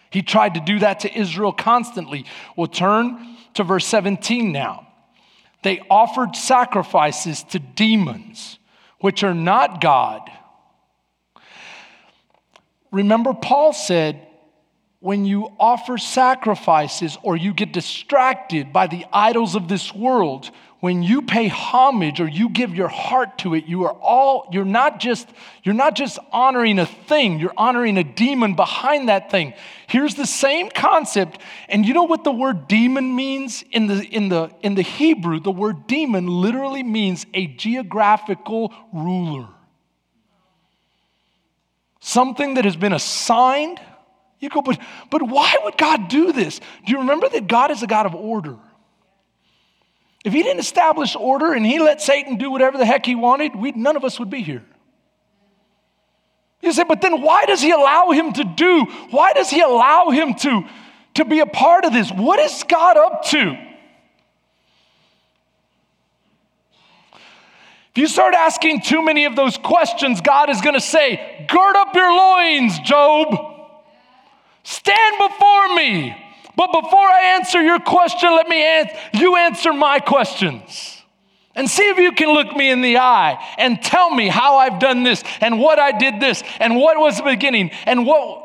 [0.09, 2.25] He tried to do that to Israel constantly.
[2.57, 4.87] We'll turn to verse 17 now.
[5.61, 8.57] They offered sacrifices to demons
[8.99, 10.29] which are not God.
[12.91, 14.25] Remember, Paul said,
[14.99, 20.49] when you offer sacrifices or you get distracted by the idols of this world,
[20.85, 24.63] when you pay homage or you give your heart to it, you are all, you're
[24.63, 25.27] not just,
[25.63, 29.55] you're not just honoring a thing, you're honoring a demon behind that thing.
[29.87, 31.41] Here's the same concept.
[31.69, 35.39] And you know what the word demon means in the, in the, in the Hebrew?
[35.39, 39.47] The word demon literally means a geographical ruler.
[41.99, 43.79] Something that has been assigned.
[44.37, 46.59] You go, but, but why would God do this?
[46.59, 48.59] Do you remember that God is a God of order?
[50.25, 53.55] If he didn't establish order and he let Satan do whatever the heck he wanted,
[53.55, 54.65] we, none of us would be here.
[56.63, 58.85] You say, but then why does he allow him to do?
[59.11, 60.65] Why does he allow him to,
[61.13, 62.09] to be a part of this?
[62.09, 63.55] What is God up to?
[67.91, 71.75] If you start asking too many of those questions, God is going to say, Gird
[71.75, 73.35] up your loins, Job.
[74.63, 76.24] Stand before me.
[76.55, 81.03] But before I answer your question, let me answer, you answer my questions.
[81.55, 84.79] and see if you can look me in the eye and tell me how I've
[84.79, 88.43] done this and what I did this and what was the beginning and what.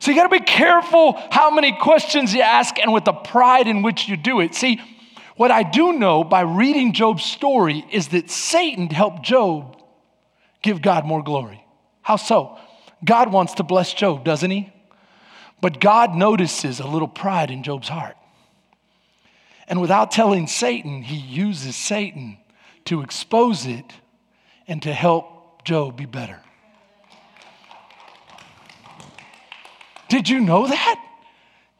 [0.00, 3.66] So you got to be careful how many questions you ask and with the pride
[3.66, 4.54] in which you do it.
[4.54, 4.80] See,
[5.36, 9.76] what I do know by reading Job's story is that Satan helped Job
[10.62, 11.64] give God more glory.
[12.02, 12.58] How so?
[13.04, 14.72] God wants to bless Job, doesn't he?
[15.60, 18.16] But God notices a little pride in Job's heart.
[19.66, 22.38] And without telling Satan, he uses Satan
[22.86, 23.84] to expose it
[24.66, 26.40] and to help Job be better.
[30.08, 31.04] Did you know that?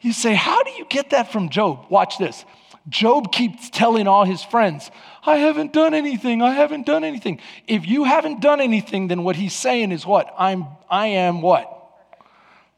[0.01, 1.85] You say, How do you get that from Job?
[1.89, 2.45] Watch this.
[2.87, 4.89] Job keeps telling all his friends,
[5.23, 6.41] I haven't done anything.
[6.41, 7.39] I haven't done anything.
[7.67, 10.33] If you haven't done anything, then what he's saying is what?
[10.37, 11.75] I'm I am what?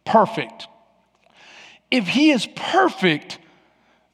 [0.05, 0.67] Perfect.
[1.91, 3.37] If he is perfect,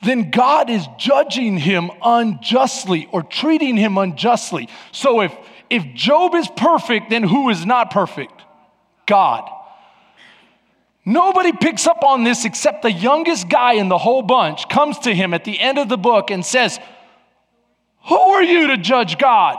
[0.02, 4.70] then God is judging him unjustly or treating him unjustly.
[4.92, 5.34] So if,
[5.70, 8.34] if Job is perfect, then who is not perfect?
[9.06, 9.50] God.
[11.06, 15.16] Nobody picks up on this except the youngest guy in the whole bunch comes to
[15.16, 16.80] him at the end of the book and says,
[18.10, 19.58] Who are you to judge God?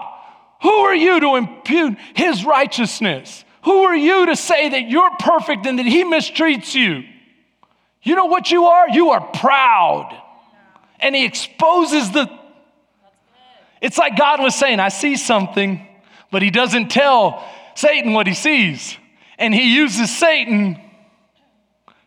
[0.62, 3.44] Who are you to impute his righteousness?
[3.62, 7.04] Who are you to say that you're perfect and that he mistreats you?
[8.08, 8.88] You know what you are?
[8.88, 10.18] You are proud
[10.98, 12.26] and he exposes the.
[13.82, 15.86] It's like God was saying, I see something,
[16.30, 18.96] but he doesn't tell Satan what he sees.
[19.38, 20.80] And he uses Satan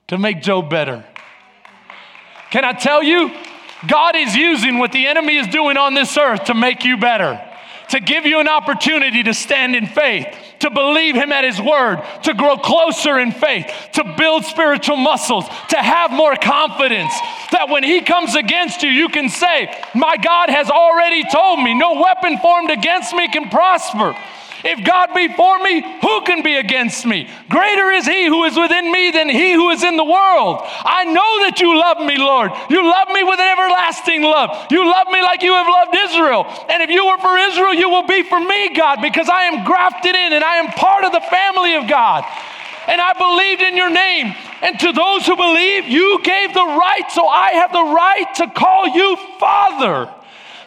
[0.08, 1.06] to make Job better.
[2.50, 3.32] Can I tell you?
[3.88, 7.40] God is using what the enemy is doing on this earth to make you better
[7.92, 10.28] to give you an opportunity to stand in faith,
[10.62, 15.46] to believe Him at His word, to grow closer in faith, to build spiritual muscles,
[15.70, 17.14] to have more confidence.
[17.52, 21.74] That when He comes against you, you can say, My God has already told me,
[21.74, 24.16] no weapon formed against me can prosper.
[24.64, 27.30] If God be for me, who can be against me?
[27.50, 30.62] Greater is he who is within me than he who is in the world.
[30.62, 32.52] I know that you love me, Lord.
[32.70, 34.68] You love me with an everlasting love.
[34.70, 36.46] You love me like you have loved Israel.
[36.70, 39.66] And if you were for Israel, you will be for me, God, because I am
[39.66, 42.24] grafted in and I am part of the family of God.
[42.88, 44.36] And I believed in your name.
[44.62, 48.48] And to those who believe, you gave the right, so I have the right to
[48.48, 50.12] call you Father.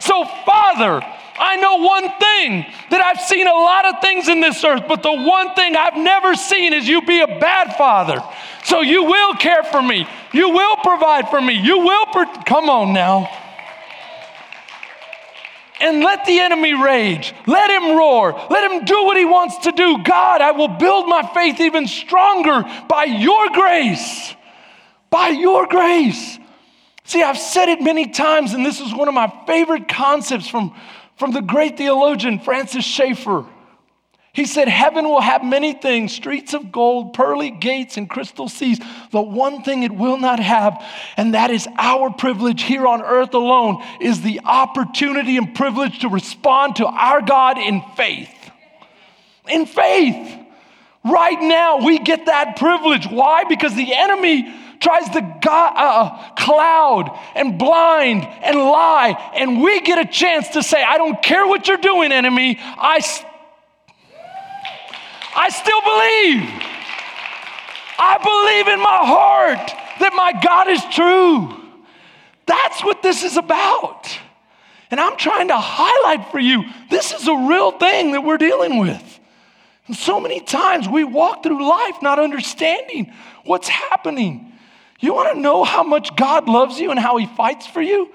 [0.01, 1.01] So, Father,
[1.37, 5.03] I know one thing that I've seen a lot of things in this earth, but
[5.03, 8.23] the one thing I've never seen is you be a bad father.
[8.65, 10.07] So you will care for me.
[10.33, 11.55] You will provide for me.
[11.55, 13.29] You will, pro- come on now.
[15.81, 17.35] And let the enemy rage.
[17.47, 18.33] Let him roar.
[18.49, 20.03] Let him do what he wants to do.
[20.03, 24.35] God, I will build my faith even stronger by your grace.
[25.11, 26.39] By your grace.
[27.05, 30.75] See, I've said it many times, and this is one of my favorite concepts from,
[31.17, 33.47] from the great theologian Francis Schaeffer.
[34.35, 38.81] He said, Heaven will have many things streets of gold, pearly gates, and crystal seas.
[39.13, 40.85] The one thing it will not have,
[41.17, 46.09] and that is our privilege here on earth alone, is the opportunity and privilege to
[46.09, 48.35] respond to our God in faith.
[49.49, 50.41] In faith.
[51.05, 53.07] Right now, we get that privilege.
[53.07, 53.45] Why?
[53.45, 54.53] Because the enemy
[54.85, 60.63] tries to uh, uh, cloud and blind and lie, and we get a chance to
[60.63, 62.59] say, I don't care what you're doing, enemy.
[62.61, 63.01] I,
[65.35, 66.71] I still believe.
[67.97, 71.61] I believe in my heart that my God is true.
[72.47, 74.07] That's what this is about.
[74.91, 78.79] And I'm trying to highlight for you this is a real thing that we're dealing
[78.79, 79.21] with.
[79.87, 83.13] And so many times we walk through life not understanding
[83.45, 84.54] what's happening.
[85.01, 88.11] You want to know how much God loves you and how He fights for you?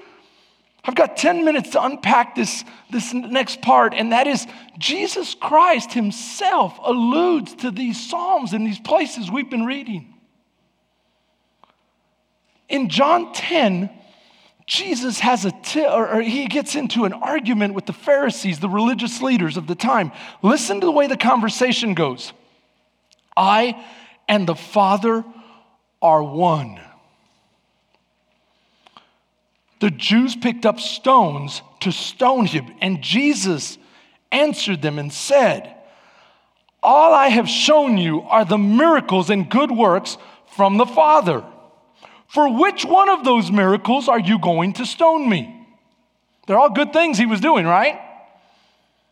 [0.83, 5.93] I've got 10 minutes to unpack this, this next part, and that is Jesus Christ
[5.93, 10.15] Himself alludes to these Psalms and these places we've been reading.
[12.69, 13.89] In John 10,
[14.69, 18.69] Jesus has a t- or, or he gets into an argument with the Pharisees, the
[18.69, 20.11] religious leaders of the time.
[20.43, 22.31] Listen to the way the conversation goes.
[23.35, 23.83] I
[24.27, 25.25] and the Father
[26.01, 26.79] are one.
[29.79, 33.77] The Jews picked up stones to stone him, and Jesus
[34.31, 35.75] answered them and said,
[36.83, 40.17] All I have shown you are the miracles and good works
[40.55, 41.43] from the Father.
[42.27, 45.55] For which one of those miracles are you going to stone me?
[46.45, 47.99] They're all good things he was doing, right?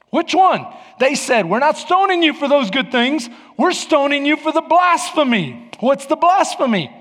[0.10, 0.66] Which one?
[1.00, 3.30] They said, We're not stoning you for those good things.
[3.58, 5.67] We're stoning you for the blasphemy.
[5.80, 6.92] What's the blasphemy?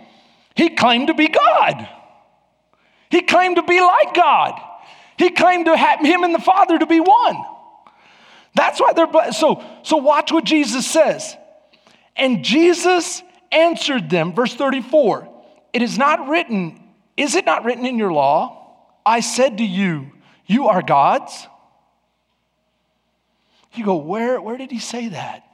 [0.55, 1.89] He claimed to be God.
[3.11, 4.61] He claimed to be like God.
[5.19, 7.37] He claimed to have him and the Father to be one.
[8.55, 9.39] That's why they're blessed.
[9.39, 11.37] So, so watch what Jesus says.
[12.17, 13.23] And Jesus
[13.53, 15.29] answered them, verse 34
[15.73, 16.83] It is not written,
[17.17, 18.57] is it not written in your law?
[19.05, 20.11] I said to you,
[20.47, 21.47] You are gods.
[23.75, 25.45] You go, where, where did he say that?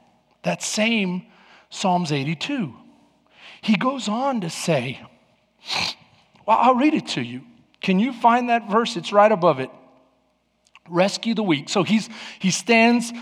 [0.43, 1.23] That same
[1.69, 2.73] Psalms 82.
[3.63, 4.99] He goes on to say,
[6.45, 7.43] well, I'll read it to you.
[7.81, 8.97] Can you find that verse?
[8.97, 9.69] It's right above it.
[10.89, 11.69] Rescue the weak.
[11.69, 12.09] So he's,
[12.39, 13.13] he stands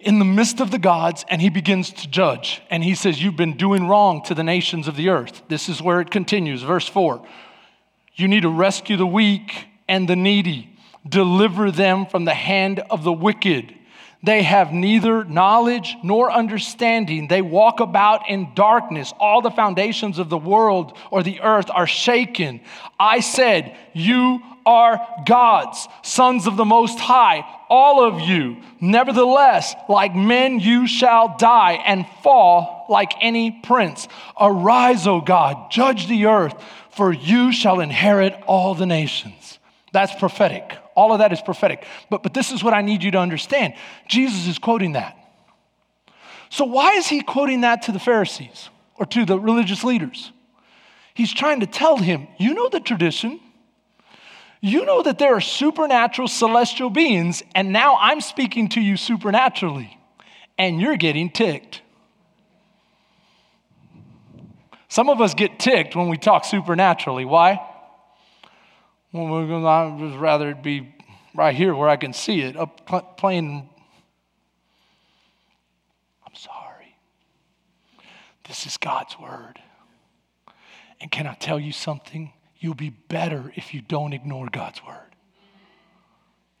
[0.00, 2.60] in the midst of the gods and he begins to judge.
[2.70, 5.42] And he says, You've been doing wrong to the nations of the earth.
[5.48, 6.62] This is where it continues.
[6.62, 7.24] Verse 4
[8.14, 10.76] You need to rescue the weak and the needy,
[11.08, 13.74] deliver them from the hand of the wicked.
[14.24, 17.26] They have neither knowledge nor understanding.
[17.26, 19.12] They walk about in darkness.
[19.18, 22.60] All the foundations of the world or the earth are shaken.
[23.00, 28.58] I said, You are gods, sons of the Most High, all of you.
[28.80, 34.06] Nevertheless, like men, you shall die and fall like any prince.
[34.40, 36.54] Arise, O God, judge the earth,
[36.90, 39.58] for you shall inherit all the nations.
[39.92, 40.78] That's prophetic.
[40.94, 41.86] All of that is prophetic.
[42.10, 43.74] But, but this is what I need you to understand
[44.08, 45.16] Jesus is quoting that.
[46.50, 50.32] So, why is he quoting that to the Pharisees or to the religious leaders?
[51.14, 53.40] He's trying to tell him, you know the tradition.
[54.60, 59.98] You know that there are supernatural celestial beings, and now I'm speaking to you supernaturally,
[60.56, 61.82] and you're getting ticked.
[64.88, 67.24] Some of us get ticked when we talk supernaturally.
[67.24, 67.60] Why?
[69.12, 70.94] Well, I'd just rather it be
[71.34, 72.86] right here where I can see it, up
[73.18, 73.68] playing.
[76.26, 76.96] I'm sorry.
[78.48, 79.60] This is God's word.
[81.00, 82.32] And can I tell you something?
[82.58, 85.16] You'll be better if you don't ignore God's word.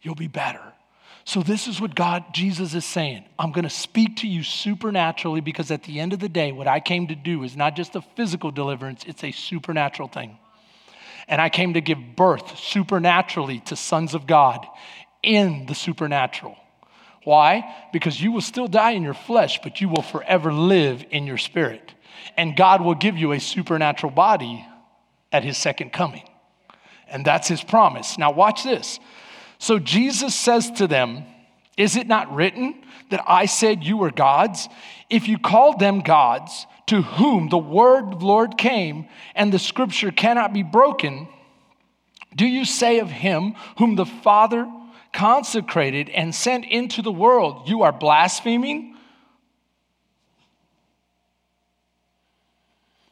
[0.02, 0.72] You'll be better.
[1.24, 3.24] So, this is what God, Jesus is saying.
[3.38, 6.66] I'm going to speak to you supernaturally because at the end of the day, what
[6.66, 10.36] I came to do is not just a physical deliverance, it's a supernatural thing.
[11.32, 14.66] And I came to give birth supernaturally to sons of God
[15.22, 16.58] in the supernatural.
[17.24, 17.74] Why?
[17.90, 21.38] Because you will still die in your flesh, but you will forever live in your
[21.38, 21.94] spirit.
[22.36, 24.62] And God will give you a supernatural body
[25.32, 26.28] at his second coming.
[27.08, 28.18] And that's his promise.
[28.18, 29.00] Now, watch this.
[29.56, 31.24] So Jesus says to them,
[31.78, 32.74] Is it not written
[33.08, 34.68] that I said you were gods?
[35.08, 39.58] If you called them gods, to whom the word of the Lord came, and the
[39.58, 41.26] scripture cannot be broken,
[42.36, 44.70] do you say of him whom the Father
[45.10, 48.94] consecrated and sent into the world, You are blaspheming?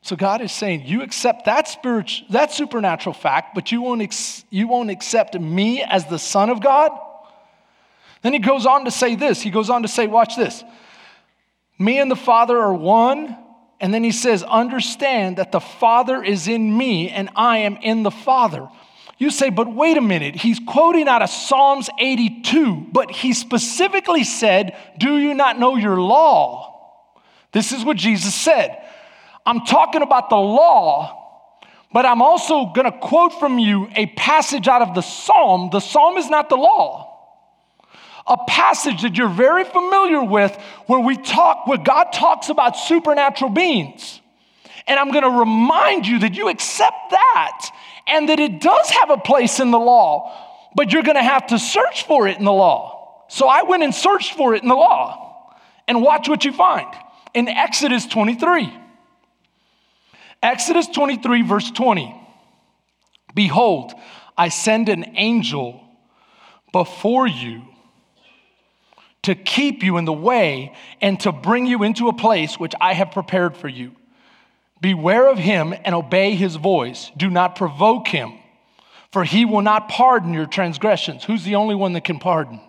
[0.02, 4.44] So God is saying, You accept that, spiritual, that supernatural fact, but you won't, ex-
[4.50, 6.92] you won't accept me as the Son of God?
[8.20, 9.40] Then he goes on to say this.
[9.40, 10.62] He goes on to say, Watch this.
[11.78, 13.38] Me and the Father are one.
[13.80, 18.02] And then he says, Understand that the Father is in me and I am in
[18.02, 18.68] the Father.
[19.18, 24.24] You say, but wait a minute, he's quoting out of Psalms 82, but he specifically
[24.24, 26.68] said, Do you not know your law?
[27.52, 28.82] This is what Jesus said.
[29.44, 31.58] I'm talking about the law,
[31.92, 35.70] but I'm also going to quote from you a passage out of the Psalm.
[35.70, 37.09] The Psalm is not the law
[38.26, 40.56] a passage that you're very familiar with
[40.86, 44.20] where we talk, where God talks about supernatural beings.
[44.86, 47.70] And I'm going to remind you that you accept that
[48.06, 50.32] and that it does have a place in the law,
[50.74, 53.24] but you're going to have to search for it in the law.
[53.28, 55.28] So I went and searched for it in the law.
[55.86, 56.86] And watch what you find
[57.34, 58.72] in Exodus 23.
[60.42, 62.16] Exodus 23, verse 20.
[63.34, 63.92] Behold,
[64.36, 65.82] I send an angel
[66.72, 67.62] before you
[69.22, 72.94] to keep you in the way and to bring you into a place which I
[72.94, 73.92] have prepared for you.
[74.80, 77.10] Beware of him and obey his voice.
[77.16, 78.32] Do not provoke him,
[79.12, 81.24] for he will not pardon your transgressions.
[81.24, 82.60] Who's the only one that can pardon?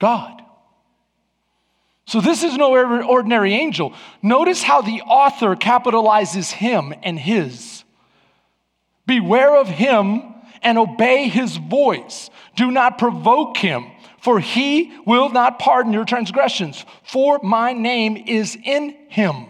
[0.00, 0.42] God.
[2.06, 3.92] So this is no ordinary angel.
[4.22, 7.84] Notice how the author capitalizes him and his.
[9.06, 10.22] Beware of him
[10.62, 12.30] and obey his voice.
[12.56, 13.90] Do not provoke him
[14.28, 19.46] for he will not pardon your transgressions, for my name is in him.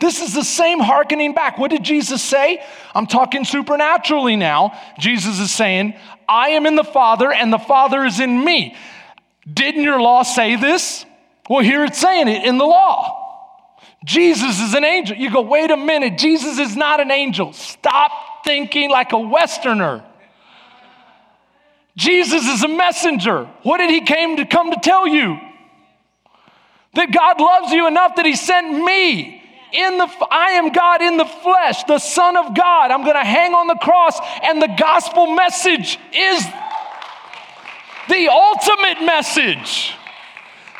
[0.00, 1.56] This is the same hearkening back.
[1.56, 2.60] What did Jesus say?
[2.92, 4.76] I'm talking supernaturally now.
[4.98, 5.94] Jesus is saying,
[6.28, 8.74] I am in the Father, and the Father is in me.
[9.48, 11.06] Didn't your law say this?
[11.48, 13.78] Well, here it's saying it in the law.
[14.04, 15.16] Jesus is an angel.
[15.16, 17.52] You go, wait a minute, Jesus is not an angel.
[17.52, 18.10] Stop
[18.44, 20.04] thinking like a Westerner.
[22.00, 23.44] Jesus is a messenger.
[23.62, 25.38] What did he came to come to tell you?
[26.94, 29.42] That God loves you enough that he sent me
[29.74, 32.90] in the I am God in the flesh, the son of God.
[32.90, 36.42] I'm going to hang on the cross and the gospel message is
[38.08, 39.94] the ultimate message.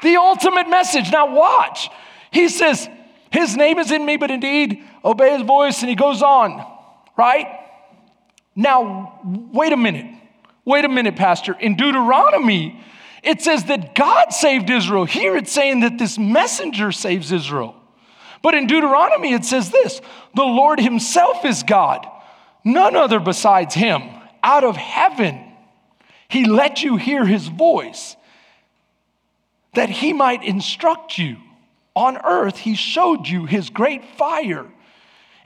[0.02, 1.12] The ultimate message.
[1.12, 1.90] Now watch.
[2.30, 2.88] He says,
[3.30, 6.64] his name is in me, but indeed obey his voice and he goes on,
[7.14, 7.46] right?
[8.56, 9.20] Now
[9.52, 10.19] wait a minute.
[10.64, 11.54] Wait a minute, pastor.
[11.58, 12.80] In Deuteronomy,
[13.22, 15.04] it says that God saved Israel.
[15.04, 17.74] Here it's saying that this messenger saves Israel.
[18.42, 20.00] But in Deuteronomy, it says this
[20.34, 22.06] the Lord Himself is God,
[22.64, 24.02] none other besides Him.
[24.42, 25.38] Out of heaven,
[26.28, 28.16] He let you hear His voice
[29.74, 31.36] that He might instruct you.
[31.94, 34.66] On earth, He showed you His great fire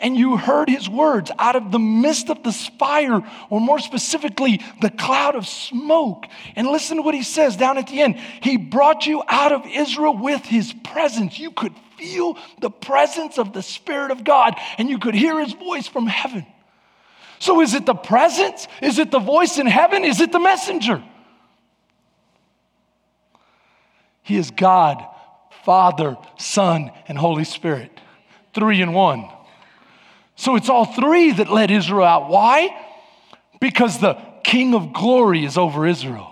[0.04, 4.62] and you heard his words out of the midst of the fire, or more specifically,
[4.82, 6.26] the cloud of smoke.
[6.54, 8.16] And listen to what he says down at the end.
[8.42, 11.38] He brought you out of Israel with his presence.
[11.38, 15.54] You could feel the presence of the Spirit of God, and you could hear his
[15.54, 16.44] voice from heaven.
[17.38, 18.68] So, is it the presence?
[18.82, 20.04] Is it the voice in heaven?
[20.04, 21.02] Is it the messenger?
[24.22, 25.02] He is God,
[25.64, 27.90] Father, Son, and Holy Spirit.
[28.52, 29.30] Three in one.
[30.36, 32.28] So it's all three that led Israel out.
[32.28, 32.70] Why?
[33.60, 36.30] Because the King of glory is over Israel.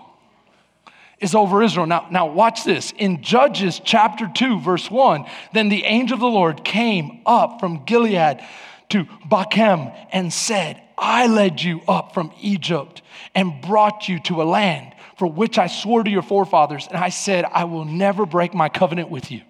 [1.19, 1.85] Is over Israel.
[1.85, 2.91] Now, now watch this.
[2.97, 7.85] In Judges chapter 2, verse 1, then the angel of the Lord came up from
[7.85, 8.41] Gilead
[8.89, 13.01] to Bochim and said, I led you up from Egypt
[13.33, 16.87] and brought you to a land for which I swore to your forefathers.
[16.87, 19.41] And I said, I will never break my covenant with you.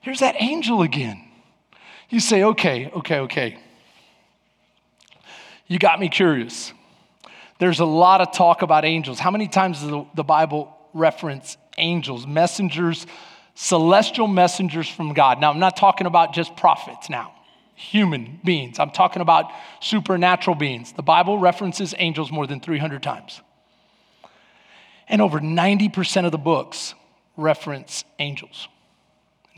[0.00, 1.24] Here's that angel again.
[2.12, 3.58] You say, okay, okay, okay.
[5.66, 6.74] You got me curious.
[7.58, 9.18] There's a lot of talk about angels.
[9.18, 13.06] How many times does the, the Bible reference angels, messengers,
[13.54, 15.40] celestial messengers from God?
[15.40, 17.32] Now, I'm not talking about just prophets now,
[17.74, 18.78] human beings.
[18.78, 19.50] I'm talking about
[19.80, 20.92] supernatural beings.
[20.92, 23.40] The Bible references angels more than 300 times.
[25.08, 26.92] And over 90% of the books
[27.38, 28.68] reference angels.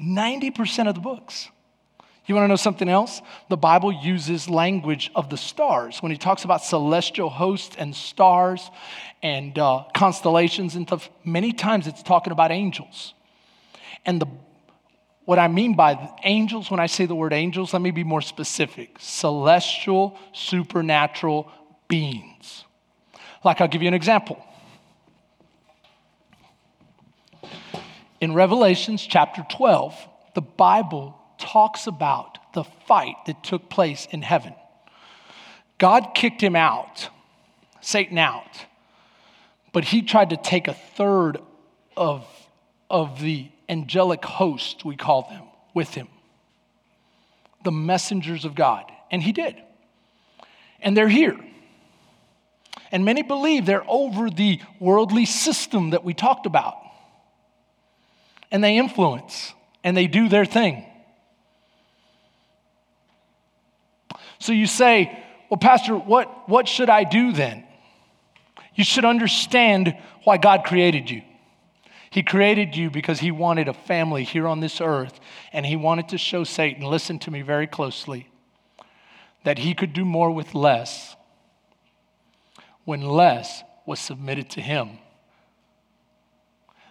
[0.00, 1.48] 90% of the books.
[2.26, 3.20] You want to know something else?
[3.50, 5.98] The Bible uses language of the stars.
[6.02, 8.70] When he talks about celestial hosts and stars
[9.22, 13.12] and uh, constellations and stuff, many times it's talking about angels.
[14.06, 14.26] And the,
[15.26, 18.22] what I mean by angels, when I say the word angels, let me be more
[18.22, 21.50] specific celestial, supernatural
[21.88, 22.64] beings.
[23.44, 24.42] Like, I'll give you an example.
[28.22, 29.94] In Revelations chapter 12,
[30.34, 31.20] the Bible
[31.52, 34.54] talks about the fight that took place in heaven.
[35.78, 37.08] God kicked him out,
[37.80, 38.66] Satan out,
[39.72, 41.38] but he tried to take a third
[41.96, 42.26] of,
[42.88, 45.42] of the angelic host, we call them,
[45.74, 46.08] with him.
[47.64, 48.84] The messengers of God.
[49.10, 49.56] And he did.
[50.80, 51.38] And they're here.
[52.92, 56.76] And many believe they're over the worldly system that we talked about.
[58.50, 60.86] And they influence and they do their thing.
[64.44, 67.64] So you say, Well, Pastor, what, what should I do then?
[68.74, 71.22] You should understand why God created you.
[72.10, 75.18] He created you because He wanted a family here on this earth,
[75.54, 78.28] and He wanted to show Satan, listen to me very closely,
[79.44, 81.16] that He could do more with less
[82.84, 84.98] when less was submitted to Him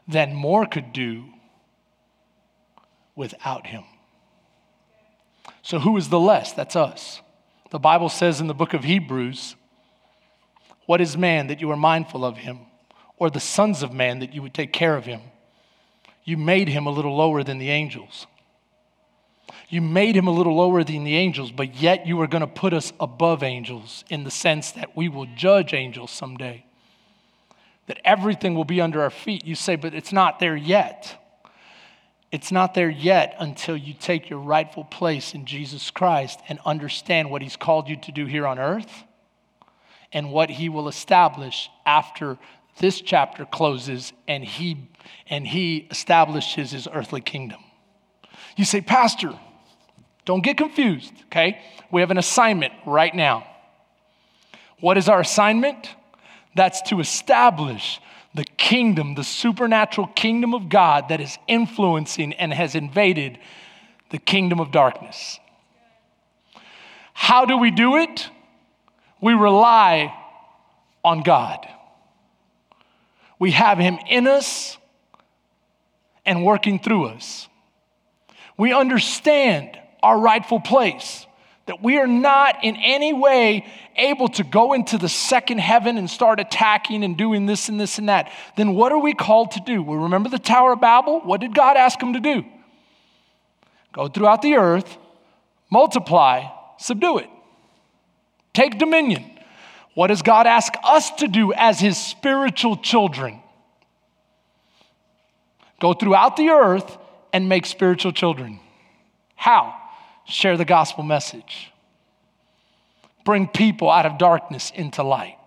[0.08, 1.26] than more could do
[3.16, 3.84] without Him.
[5.62, 6.52] So, who is the less?
[6.54, 7.22] That's us.
[7.74, 9.56] The Bible says in the book of Hebrews,
[10.86, 12.60] What is man that you are mindful of him,
[13.18, 15.22] or the sons of man that you would take care of him?
[16.24, 18.28] You made him a little lower than the angels.
[19.70, 22.48] You made him a little lower than the angels, but yet you are going to
[22.48, 26.66] put us above angels in the sense that we will judge angels someday.
[27.88, 29.48] That everything will be under our feet.
[29.48, 31.23] You say, but it's not there yet.
[32.34, 37.30] It's not there yet until you take your rightful place in Jesus Christ and understand
[37.30, 39.04] what He's called you to do here on earth
[40.12, 42.40] and what He will establish after
[42.80, 44.90] this chapter closes and He,
[45.30, 47.60] and he establishes His earthly kingdom.
[48.58, 49.38] You say, Pastor,
[50.26, 51.62] don't get confused, okay?
[51.92, 53.46] We have an assignment right now.
[54.80, 55.88] What is our assignment?
[56.56, 58.00] That's to establish
[58.34, 63.38] the kingdom, the supernatural kingdom of God that is influencing and has invaded
[64.10, 65.40] the kingdom of darkness.
[67.14, 68.28] How do we do it?
[69.22, 70.14] We rely
[71.04, 71.68] on God.
[73.40, 74.78] We have Him in us
[76.26, 77.48] and working through us.
[78.58, 81.26] We understand our rightful place,
[81.66, 86.10] that we are not in any way able to go into the second heaven and
[86.10, 88.32] start attacking and doing this and this and that.
[88.58, 89.82] Then what are we called to do?
[89.82, 91.22] Well, remember the Tower of Babel?
[91.22, 92.44] What did God ask them to do?
[93.94, 94.98] Go throughout the earth,
[95.70, 96.48] multiply,
[96.80, 97.30] subdue it,
[98.54, 99.24] take dominion.
[99.94, 103.40] What does God ask us to do as His spiritual children?
[105.80, 106.98] Go throughout the earth
[107.32, 108.60] and make spiritual children.
[109.36, 109.80] How?
[110.26, 111.72] Share the gospel message.
[113.26, 115.38] Bring people out of darkness into light.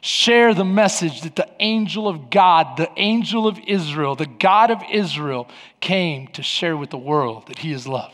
[0.00, 4.82] Share the message that the angel of God, the angel of Israel, the God of
[4.90, 5.48] Israel
[5.80, 8.12] came to share with the world that he is love.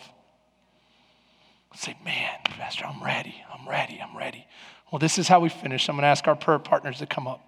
[1.74, 3.42] Say, man, Pastor, I'm ready.
[3.52, 4.00] I'm ready.
[4.00, 4.46] I'm ready.
[4.90, 5.88] Well, this is how we finish.
[5.88, 7.40] I'm going to ask our prayer partners to come up.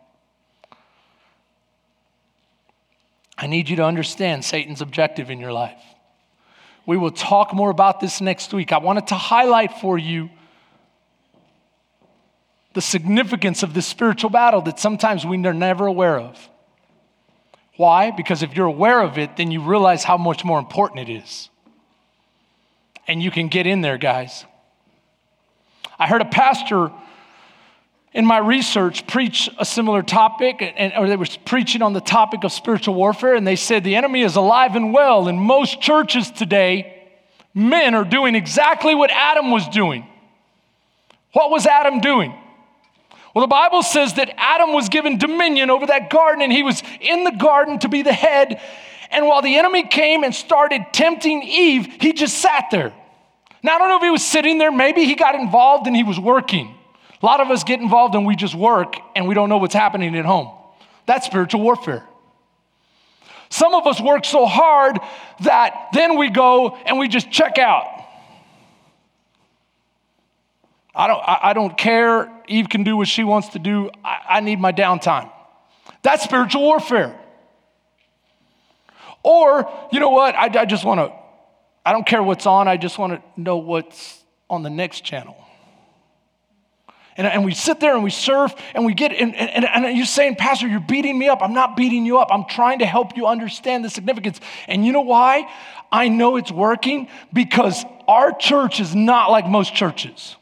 [3.37, 5.82] I need you to understand Satan's objective in your life.
[6.87, 8.72] We will talk more about this next week.
[8.72, 10.30] I wanted to highlight for you
[12.74, 16.49] the significance of this spiritual battle that sometimes we are never aware of.
[17.76, 18.11] Why?
[18.11, 21.49] Because if you're aware of it, then you realize how much more important it is.
[23.07, 24.45] And you can get in there, guys.
[25.99, 26.91] I heard a pastor
[28.15, 32.45] in my research preach a similar topic, and, or they were preaching on the topic
[32.45, 35.27] of spiritual warfare, and they said the enemy is alive and well.
[35.27, 37.09] In most churches today,
[37.53, 40.07] men are doing exactly what Adam was doing.
[41.33, 42.33] What was Adam doing?
[43.35, 46.85] Well, the Bible says that Adam was given dominion over that garden, and he was
[47.01, 48.61] in the garden to be the head.
[49.11, 52.95] And while the enemy came and started tempting Eve, he just sat there.
[53.65, 56.05] Now, I don't know if he was sitting there, maybe he got involved and he
[56.05, 56.77] was working.
[57.25, 59.72] A lot of us get involved and we just work and we don't know what's
[59.72, 60.51] happening at home.
[61.07, 62.05] That's spiritual warfare.
[63.49, 64.99] Some of us work so hard
[65.41, 67.87] that then we go and we just check out.
[70.95, 72.31] I don't, I, I don't care.
[72.47, 73.89] Eve can do what she wants to do.
[74.05, 75.33] I, I need my downtime.
[76.03, 77.18] That's spiritual warfare.
[79.22, 80.35] Or, you know what?
[80.35, 81.11] I, I just want to,
[81.87, 82.68] I don't care what's on.
[82.68, 85.39] I just want to know what's on the next channel.
[87.17, 90.07] And, and we sit there and we serve and we get, and, and, and you're
[90.07, 91.43] saying, Pastor, you're beating me up.
[91.43, 92.29] I'm not beating you up.
[92.33, 94.41] I'm trying to help you understand the significance.
[94.67, 95.49] And you know why?
[95.93, 100.37] I know it's working because our church is not like most churches.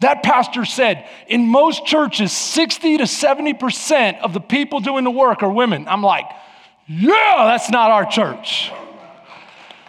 [0.00, 5.42] That pastor said, in most churches, 60 to 70% of the people doing the work
[5.42, 5.88] are women.
[5.88, 6.26] I'm like,
[6.86, 8.70] yeah, that's not our church.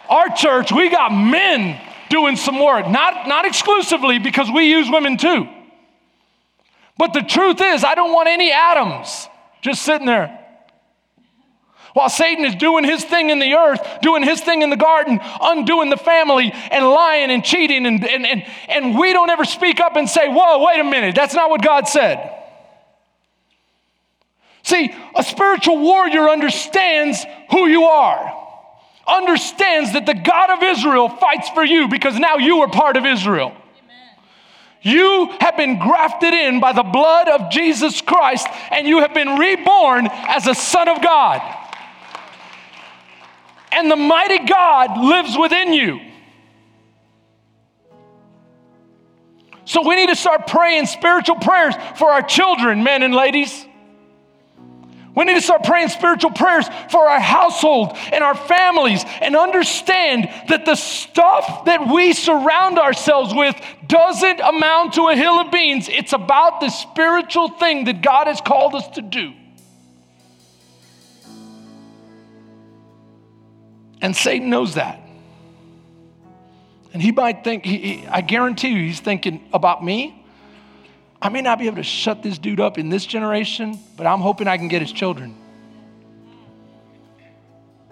[0.08, 5.16] Our church, we got men doing some work, not, not exclusively because we use women
[5.16, 5.48] too.
[7.00, 9.26] But the truth is, I don't want any Adams
[9.62, 10.38] just sitting there.
[11.94, 15.18] While Satan is doing his thing in the earth, doing his thing in the garden,
[15.40, 19.80] undoing the family and lying and cheating, and, and, and, and we don't ever speak
[19.80, 22.36] up and say, Whoa, wait a minute, that's not what God said.
[24.62, 28.30] See, a spiritual warrior understands who you are,
[29.08, 33.06] understands that the God of Israel fights for you because now you are part of
[33.06, 33.56] Israel.
[34.82, 39.36] You have been grafted in by the blood of Jesus Christ, and you have been
[39.36, 41.42] reborn as a son of God.
[43.72, 46.00] And the mighty God lives within you.
[49.64, 53.66] So we need to start praying spiritual prayers for our children, men and ladies.
[55.14, 60.30] We need to start praying spiritual prayers for our household and our families and understand
[60.48, 65.88] that the stuff that we surround ourselves with doesn't amount to a hill of beans.
[65.88, 69.32] It's about the spiritual thing that God has called us to do.
[74.00, 75.00] And Satan knows that.
[76.92, 80.19] And he might think, he, he, I guarantee you, he's thinking about me
[81.22, 84.20] I may not be able to shut this dude up in this generation, but I'm
[84.20, 85.36] hoping I can get his children.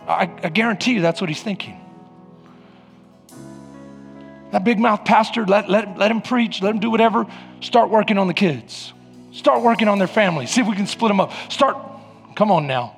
[0.06, 1.78] I, I guarantee you that's what he's thinking.
[4.52, 7.26] That big mouth pastor, let, let, let him preach, let him do whatever.
[7.60, 8.94] Start working on the kids.
[9.32, 10.46] Start working on their family.
[10.46, 11.32] See if we can split them up.
[11.50, 11.76] Start,
[12.34, 12.94] come on now.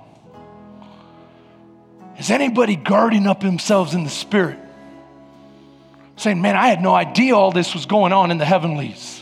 [2.18, 4.59] Is anybody guarding up themselves in the spirit?
[6.16, 9.20] Saying, man, I had no idea all this was going on in the heavenlies.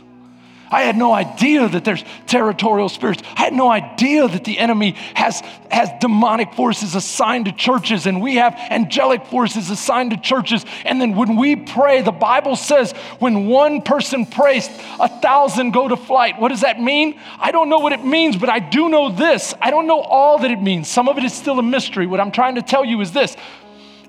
[0.70, 3.22] I had no idea that there's territorial spirits.
[3.36, 5.40] I had no idea that the enemy has,
[5.70, 10.64] has demonic forces assigned to churches and we have angelic forces assigned to churches.
[10.84, 14.68] And then when we pray, the Bible says when one person prays,
[15.00, 16.38] a thousand go to flight.
[16.38, 17.18] What does that mean?
[17.38, 19.54] I don't know what it means, but I do know this.
[19.60, 20.88] I don't know all that it means.
[20.88, 22.06] Some of it is still a mystery.
[22.06, 23.36] What I'm trying to tell you is this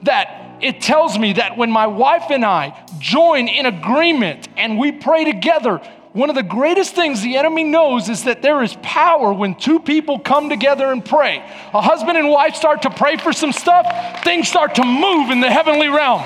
[0.04, 4.92] that it tells me that when my wife and I join in agreement and we
[4.92, 5.82] pray together,
[6.20, 9.80] one of the greatest things the enemy knows is that there is power when two
[9.80, 11.38] people come together and pray.
[11.74, 15.40] A husband and wife start to pray for some stuff, things start to move in
[15.40, 16.22] the heavenly realm.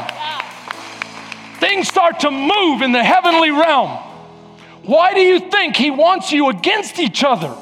[1.59, 3.91] Things start to move in the heavenly realm.
[4.81, 7.55] Why do you think he wants you against each other?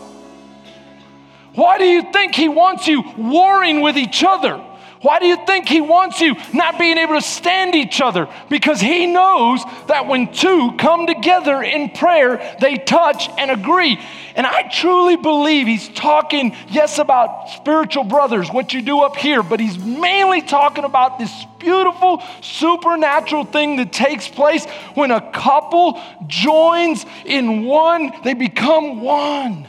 [1.54, 4.64] Why do you think he wants you warring with each other?
[5.02, 8.28] Why do you think he wants you not being able to stand each other?
[8.50, 14.00] Because he knows that when two come together in prayer, they touch and agree.
[14.36, 19.42] And I truly believe he's talking, yes, about spiritual brothers, what you do up here,
[19.42, 26.00] but he's mainly talking about this beautiful supernatural thing that takes place when a couple
[26.28, 29.68] joins in one, they become one.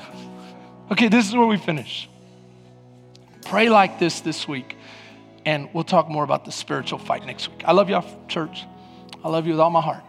[0.90, 2.06] Okay, this is where we finish.
[3.46, 4.76] Pray like this this week.
[5.44, 7.62] And we'll talk more about the spiritual fight next week.
[7.64, 8.64] I love y'all, church.
[9.24, 10.04] I love you with all my heart.